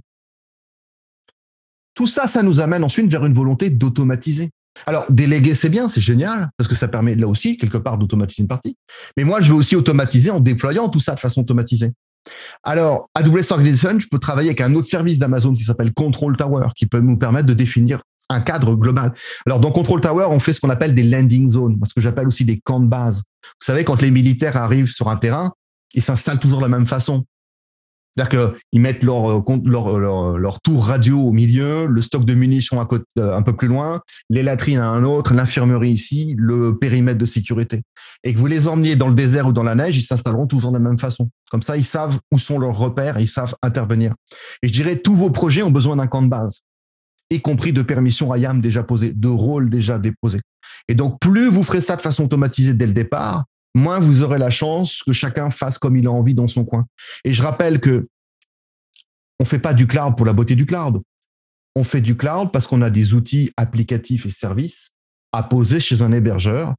[1.95, 4.51] Tout ça, ça nous amène ensuite vers une volonté d'automatiser.
[4.87, 8.43] Alors, déléguer, c'est bien, c'est génial, parce que ça permet là aussi, quelque part, d'automatiser
[8.43, 8.77] une partie.
[9.17, 11.93] Mais moi, je veux aussi automatiser en déployant tout ça de façon automatisée.
[12.65, 16.69] Alors, AWS Organization, je peux travailler avec un autre service d'Amazon qui s'appelle Control Tower,
[16.75, 19.13] qui peut nous permettre de définir un cadre global.
[19.47, 22.27] Alors, dans Control Tower, on fait ce qu'on appelle des landing zones, ce que j'appelle
[22.27, 23.19] aussi des camps de base.
[23.43, 25.53] Vous savez, quand les militaires arrivent sur un terrain,
[25.95, 27.25] ils s'installent toujours de la même façon.
[28.15, 32.35] C'est-à-dire qu'ils mettent leur, euh, leur, euh, leur, tour radio au milieu, le stock de
[32.35, 34.01] munitions à côté, euh, un peu plus loin,
[34.31, 37.83] les latrines à un autre, l'infirmerie ici, le périmètre de sécurité.
[38.23, 40.71] Et que vous les emmeniez dans le désert ou dans la neige, ils s'installeront toujours
[40.71, 41.29] de la même façon.
[41.51, 44.15] Comme ça, ils savent où sont leurs repères ils savent intervenir.
[44.63, 46.61] Et je dirais, tous vos projets ont besoin d'un camp de base,
[47.31, 50.41] y compris de permissions IAM déjà posées, de rôles déjà déposés.
[50.89, 53.45] Et donc, plus vous ferez ça de façon automatisée dès le départ,
[53.75, 56.87] moins vous aurez la chance que chacun fasse comme il a envie dans son coin.
[57.25, 58.09] Et je rappelle que
[59.41, 61.01] on fait pas du cloud pour la beauté du cloud.
[61.75, 64.93] On fait du cloud parce qu'on a des outils applicatifs et services
[65.33, 66.75] à poser chez un hébergeur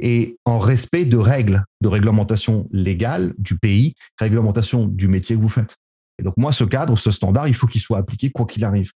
[0.00, 5.48] et en respect de règles, de réglementation légale du pays, réglementation du métier que vous
[5.48, 5.76] faites.
[6.18, 8.90] Et donc moi, ce cadre, ce standard, il faut qu'il soit appliqué quoi qu'il arrive.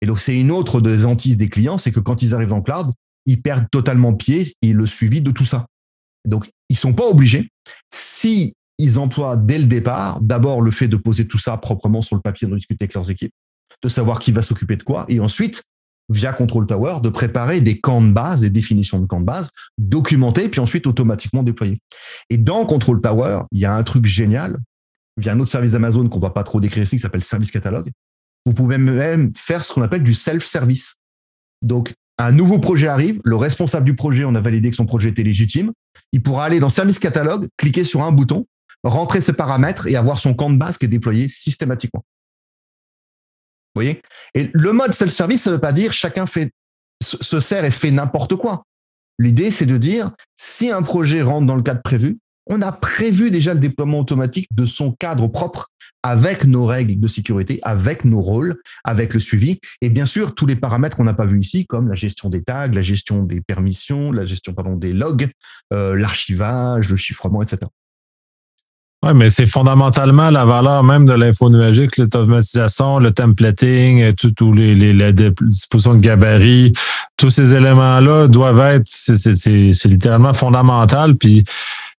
[0.00, 2.62] Et donc c'est une autre des hantises des clients, c'est que quand ils arrivent le
[2.62, 2.90] cloud,
[3.26, 5.66] ils perdent totalement pied et le suivi de tout ça.
[6.26, 7.48] Donc, ils sont pas obligés.
[7.92, 12.16] Si ils emploient dès le départ, d'abord le fait de poser tout ça proprement sur
[12.16, 13.32] le papier, de discuter avec leurs équipes,
[13.82, 15.62] de savoir qui va s'occuper de quoi, et ensuite,
[16.08, 19.50] via Control Tower, de préparer des camps de base, des définitions de camps de base,
[19.78, 21.78] documentés, puis ensuite automatiquement déployés.
[22.30, 24.58] Et dans Control Tower, il y a un truc génial,
[25.16, 27.90] via un autre service d'Amazon qu'on va pas trop décrire ici, qui s'appelle Service Catalogue.
[28.46, 30.96] Vous pouvez même faire ce qu'on appelle du self-service.
[31.62, 35.10] Donc, un nouveau projet arrive, le responsable du projet, on a validé que son projet
[35.10, 35.72] était légitime,
[36.12, 38.46] il pourra aller dans Service Catalogue, cliquer sur un bouton,
[38.82, 42.04] rentrer ses paramètres et avoir son camp de base qui est déployé systématiquement.
[43.74, 44.02] Vous voyez?
[44.34, 46.24] Et le mode self-service, ça ne veut pas dire chacun
[47.02, 48.64] se sert et fait n'importe quoi.
[49.18, 53.30] L'idée, c'est de dire, si un projet rentre dans le cadre prévu, on a prévu
[53.30, 55.68] déjà le déploiement automatique de son cadre propre
[56.02, 60.46] avec nos règles de sécurité, avec nos rôles, avec le suivi, et bien sûr tous
[60.46, 63.40] les paramètres qu'on n'a pas vus ici, comme la gestion des tags, la gestion des
[63.40, 65.28] permissions, la gestion pardon, des logs,
[65.72, 67.70] euh, l'archivage, le chiffrement, etc.
[69.02, 74.74] Oui, mais c'est fondamentalement la valeur même de l'info nuagique, l'automatisation, le templating, tous les,
[74.74, 76.72] les, les, dispositions de gabarit,
[77.16, 81.16] tous ces éléments-là doivent être, c'est littéralement fondamental.
[81.16, 81.44] Puis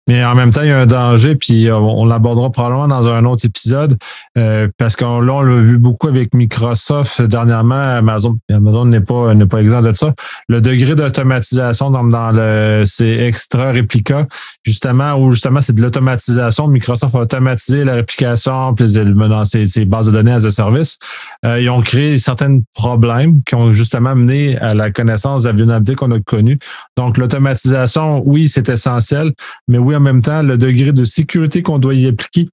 [0.07, 3.07] mais en même temps, il y a un danger, puis euh, on, l'abordera probablement dans
[3.07, 3.97] un autre épisode,
[4.37, 7.97] euh, parce que là, on l'a vu beaucoup avec Microsoft dernièrement.
[7.97, 10.13] Amazon, Amazon n'est pas n'est pas exempt de ça.
[10.47, 14.27] Le degré d'automatisation dans, dans le c'est extra réplica,
[14.63, 16.67] justement, où justement c'est de l'automatisation.
[16.67, 20.97] Microsoft a automatisé la réplication puis dans ses, bases de données as a service.
[21.45, 25.55] Euh, ils ont créé certains problèmes qui ont justement mené à la connaissance de la
[25.55, 26.57] vulnérabilité qu'on a connue.
[26.97, 29.33] Donc, l'automatisation, oui, c'est essentiel,
[29.67, 32.49] mais oui, en même temps, le degré de sécurité qu'on doit y appliquer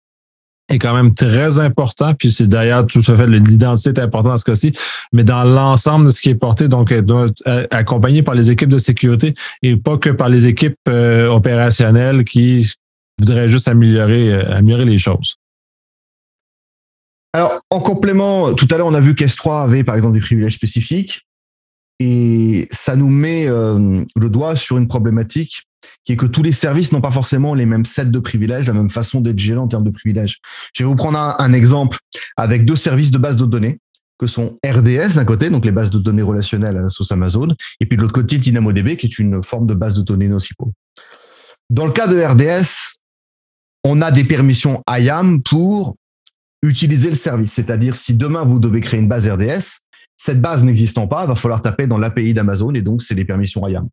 [0.68, 2.14] est quand même très important.
[2.14, 4.72] Puis c'est d'ailleurs tout ce fait l'identité est importante dans ce cas-ci,
[5.12, 8.68] mais dans l'ensemble de ce qui est porté, donc doit être accompagné par les équipes
[8.68, 12.70] de sécurité et pas que par les équipes euh, opérationnelles qui
[13.18, 15.36] voudraient juste améliorer, euh, améliorer les choses.
[17.32, 20.54] Alors, en complément, tout à l'heure, on a vu qu'S3 avait, par exemple, des privilèges
[20.54, 21.22] spécifiques.
[22.00, 25.68] Et ça nous met euh, le doigt sur une problématique
[26.04, 28.72] qui est que tous les services n'ont pas forcément les mêmes sets de privilèges, la
[28.72, 30.38] même façon d'être gérés en termes de privilèges.
[30.74, 31.98] Je vais vous prendre un, exemple
[32.36, 33.78] avec deux services de base de données
[34.18, 37.96] que sont RDS d'un côté, donc les bases de données relationnelles sauce Amazon, et puis
[37.96, 40.68] de l'autre côté DynamoDB, qui est une forme de base de données NoSQL.
[41.70, 42.98] Dans le cas de RDS,
[43.84, 45.94] on a des permissions IAM pour
[46.62, 47.52] utiliser le service.
[47.52, 49.84] C'est-à-dire, si demain vous devez créer une base RDS,
[50.18, 53.66] cette base n'existant pas, va falloir taper dans l'API d'Amazon et donc c'est des permissions
[53.66, 53.88] IAM.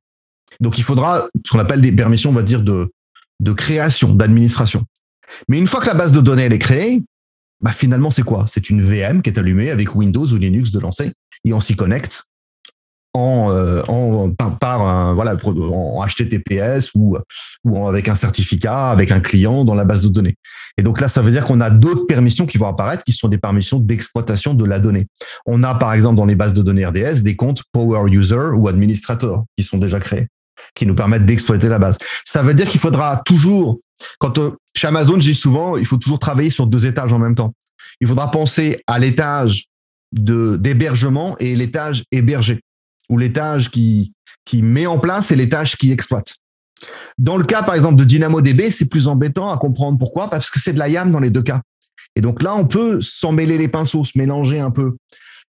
[0.59, 2.91] Donc il faudra ce qu'on appelle des permissions, on va dire, de,
[3.39, 4.83] de création, d'administration.
[5.47, 7.03] Mais une fois que la base de données est créée,
[7.61, 8.45] bah finalement c'est quoi?
[8.47, 11.11] C'est une VM qui est allumée avec Windows ou Linux de lancer
[11.45, 12.25] et on s'y connecte
[13.15, 13.81] en, euh,
[16.07, 17.17] HTTPS ou
[17.63, 20.35] ou avec un certificat avec un client dans la base de données.
[20.77, 23.27] Et donc là ça veut dire qu'on a d'autres permissions qui vont apparaître qui sont
[23.27, 25.07] des permissions d'exploitation de la donnée.
[25.45, 28.67] On a par exemple dans les bases de données RDS des comptes Power User ou
[28.67, 30.27] Administrator qui sont déjà créés
[30.73, 31.97] qui nous permettent d'exploiter la base.
[32.25, 33.79] Ça veut dire qu'il faudra toujours,
[34.19, 37.35] quand euh, chez Amazon, dis souvent, il faut toujours travailler sur deux étages en même
[37.35, 37.53] temps.
[38.01, 39.65] Il faudra penser à l'étage
[40.11, 42.61] d'hébergement et l'étage hébergé,
[43.09, 44.13] ou l'étage qui
[44.53, 46.35] met en place et l'étage qui exploite.
[47.17, 50.59] Dans le cas, par exemple, de DynamoDB, c'est plus embêtant à comprendre pourquoi, parce que
[50.59, 51.61] c'est de la YAM dans les deux cas.
[52.15, 54.95] Et donc là, on peut s'en mêler les pinceaux, se mélanger un peu.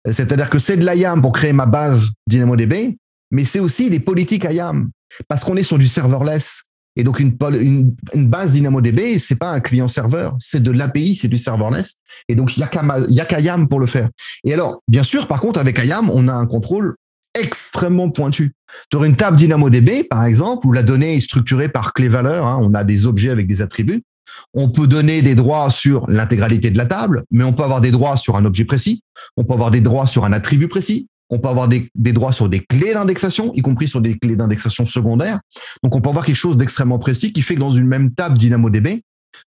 [0.09, 2.97] C'est-à-dire que c'est de la YAM pour créer ma base DynamoDB,
[3.33, 4.91] mais c'est aussi des politiques IAM
[5.29, 6.63] parce qu'on est sur du serverless.
[6.99, 7.37] Et donc, une,
[8.15, 11.97] base DynamoDB, c'est pas un client-serveur, c'est de l'API, c'est du serverless.
[12.29, 14.09] Et donc, il y a qu'à IAM pour le faire.
[14.45, 16.97] Et alors, bien sûr, par contre, avec IAM, on a un contrôle
[17.41, 18.53] extrêmement pointu.
[18.93, 22.75] Sur une table DynamoDB, par exemple, où la donnée est structurée par clé-valeur, hein, on
[22.75, 24.03] a des objets avec des attributs,
[24.55, 27.91] on peut donner des droits sur l'intégralité de la table, mais on peut avoir des
[27.91, 29.03] droits sur un objet précis,
[29.37, 32.49] on peut avoir des droits sur un attribut précis, on peut avoir des, droits sur
[32.49, 35.41] des clés d'indexation, y compris sur des clés d'indexation secondaires.
[35.83, 38.39] Donc, on peut avoir quelque chose d'extrêmement précis qui fait que dans une même table
[38.39, 39.03] DynamoDB,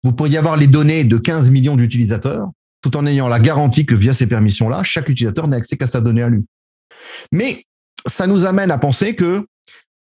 [0.03, 2.49] vous pourriez avoir les données de 15 millions d'utilisateurs,
[2.81, 6.01] tout en ayant la garantie que via ces permissions-là, chaque utilisateur n'a accès qu'à sa
[6.01, 6.45] donnée à lui.
[7.31, 7.63] Mais
[8.07, 9.45] ça nous amène à penser que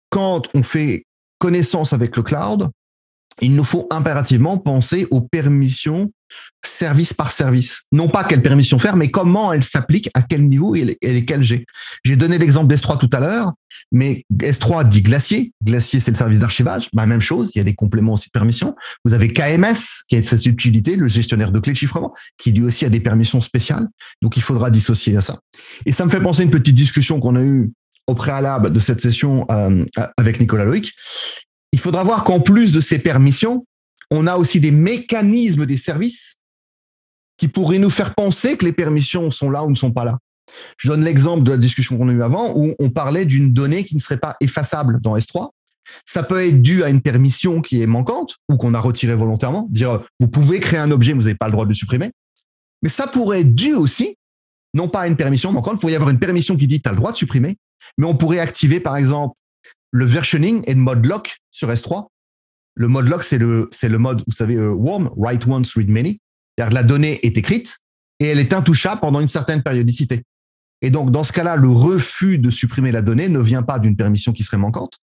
[0.09, 1.05] quand on fait
[1.39, 2.69] connaissance avec le cloud,
[3.41, 6.11] il nous faut impérativement penser aux permissions
[6.63, 7.83] service par service.
[7.91, 11.65] Non pas quelle permission faire, mais comment elle s'applique, à quel niveau et, lesquels j'ai.
[12.05, 13.51] J'ai donné l'exemple d'S3 tout à l'heure,
[13.91, 15.53] mais S3 dit glacier.
[15.63, 16.89] Glacier, c'est le service d'archivage.
[16.93, 18.75] Bah, même chose, il y a des compléments aussi de permissions.
[19.05, 22.63] Vous avez KMS, qui est cette utilité, le gestionnaire de clés de chiffrement, qui lui
[22.63, 23.87] aussi a des permissions spéciales.
[24.21, 25.39] Donc, il faudra dissocier à ça.
[25.85, 27.71] Et ça me fait penser à une petite discussion qu'on a eue
[28.07, 29.85] au préalable de cette session euh,
[30.17, 30.91] avec Nicolas Loïc.
[31.71, 33.65] Il faudra voir qu'en plus de ces permissions,
[34.09, 36.39] on a aussi des mécanismes des services
[37.37, 40.19] qui pourraient nous faire penser que les permissions sont là ou ne sont pas là.
[40.77, 43.83] Je donne l'exemple de la discussion qu'on a eue avant où on parlait d'une donnée
[43.83, 45.49] qui ne serait pas effaçable dans S3.
[46.05, 49.67] Ça peut être dû à une permission qui est manquante ou qu'on a retirée volontairement.
[49.71, 52.11] Dire, vous pouvez créer un objet, vous n'avez pas le droit de le supprimer.
[52.81, 54.17] Mais ça pourrait être dû aussi,
[54.73, 56.89] non pas à une permission manquante, il pourrait y avoir une permission qui dit, tu
[56.89, 57.57] as le droit de supprimer,
[57.97, 59.35] mais on pourrait activer, par exemple,
[59.91, 62.07] le versioning et le mode lock sur S3
[62.75, 66.19] Le mode lock, c'est le, mode, vous savez, euh, warm, write once, read many.
[66.57, 67.77] C'est-à-dire la donnée est écrite
[68.19, 70.23] et elle est intouchable pendant une certaine périodicité.
[70.81, 73.95] Et donc, dans ce cas-là, le refus de supprimer la donnée ne vient pas d'une
[73.95, 74.93] permission qui serait manquante,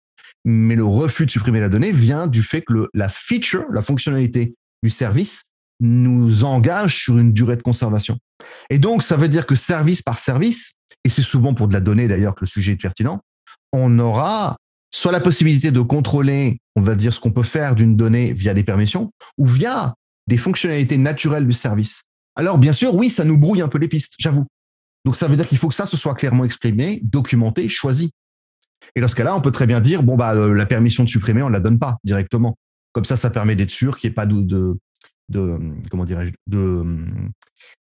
[0.45, 4.55] mais le refus de supprimer la donnée vient du fait que la feature, la fonctionnalité
[4.83, 5.48] du service
[5.81, 8.19] nous engage sur une durée de conservation.
[8.71, 10.75] Et donc, ça veut dire que service par service,
[11.05, 13.21] et c'est souvent pour de la donnée d'ailleurs que le sujet est pertinent,
[13.73, 14.57] on aura
[14.91, 18.55] soit la possibilité de contrôler, on va dire, ce qu'on peut faire d'une donnée via
[18.55, 19.95] des permissions, ou via
[20.27, 22.05] des fonctionnalités naturelles du service.
[22.37, 24.47] Alors, bien sûr, oui, ça nous brouille un peu les pistes, j'avoue.
[25.05, 28.11] Donc, ça veut dire qu'il faut que ça se soit clairement exprimé, documenté, choisi.
[28.95, 31.09] Et dans ce cas-là, on peut très bien dire, bon, bah, euh, la permission de
[31.09, 32.57] supprimer, on ne la donne pas directement.
[32.93, 34.79] Comme ça, ça permet d'être sûr qu'il n'y ait pas de, de,
[35.29, 35.59] de
[35.91, 36.85] comment dirais-je, de,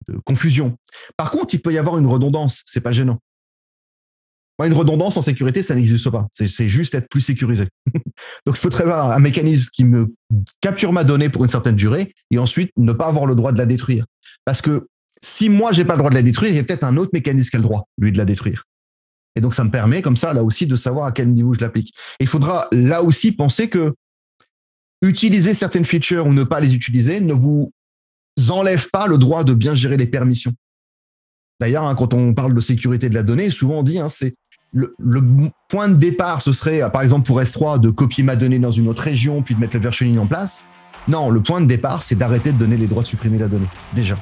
[0.09, 0.77] de, confusion.
[1.17, 2.63] Par contre, il peut y avoir une redondance.
[2.67, 3.19] C'est pas gênant.
[4.65, 6.29] Une redondance en sécurité, ça n'existe pas.
[6.31, 7.67] C'est juste être plus sécurisé.
[8.47, 10.15] Donc, je peux très avoir un mécanisme qui me
[10.61, 13.59] capture ma donnée pour une certaine durée et ensuite ne pas avoir le droit de
[13.59, 14.05] la détruire.
[14.45, 14.87] Parce que
[15.21, 17.11] si moi, j'ai pas le droit de la détruire, il y a peut-être un autre
[17.13, 18.65] mécanisme qui a le droit, lui, de la détruire.
[19.35, 21.61] Et donc, ça me permet, comme ça, là aussi, de savoir à quel niveau je
[21.61, 21.95] l'applique.
[22.21, 23.95] Il faudra, là aussi, penser que
[25.03, 27.73] utiliser certaines features ou ne pas les utiliser ne vous
[28.49, 30.53] enlève pas le droit de bien gérer les permissions.
[31.61, 34.35] D'ailleurs, hein, quand on parle de sécurité de la donnée, souvent on dit, hein, c'est
[34.73, 34.95] le,
[35.69, 38.89] point de départ, ce serait, par exemple, pour S3, de copier ma donnée dans une
[38.89, 40.65] autre région, puis de mettre le versioning en place.
[41.09, 43.67] Non, le point de départ, c'est d'arrêter de donner les droits de supprimer la donnée,
[43.93, 44.19] déjà.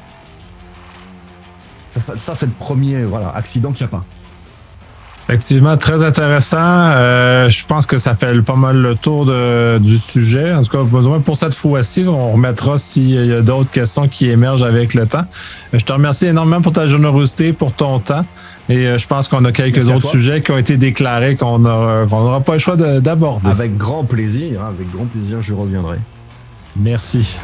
[1.90, 3.04] Ça, c'est le premier
[3.34, 4.06] accident qu'il n'y a pas.
[5.30, 6.58] Effectivement, très intéressant.
[6.58, 10.52] Euh, je pense que ça fait pas mal le tour de, du sujet.
[10.52, 14.28] En tout cas, besoin pour cette fois-ci, on remettra s'il y a d'autres questions qui
[14.28, 15.22] émergent avec le temps.
[15.72, 18.24] Je te remercie énormément pour ta générosité, pour ton temps.
[18.68, 22.40] Et euh, je pense qu'on a quelques autres sujets qui ont été déclarés qu'on n'aura
[22.40, 23.48] pas le choix d'aborder.
[23.48, 25.98] Avec grand plaisir, avec grand plaisir, je reviendrai.
[26.74, 27.36] Merci.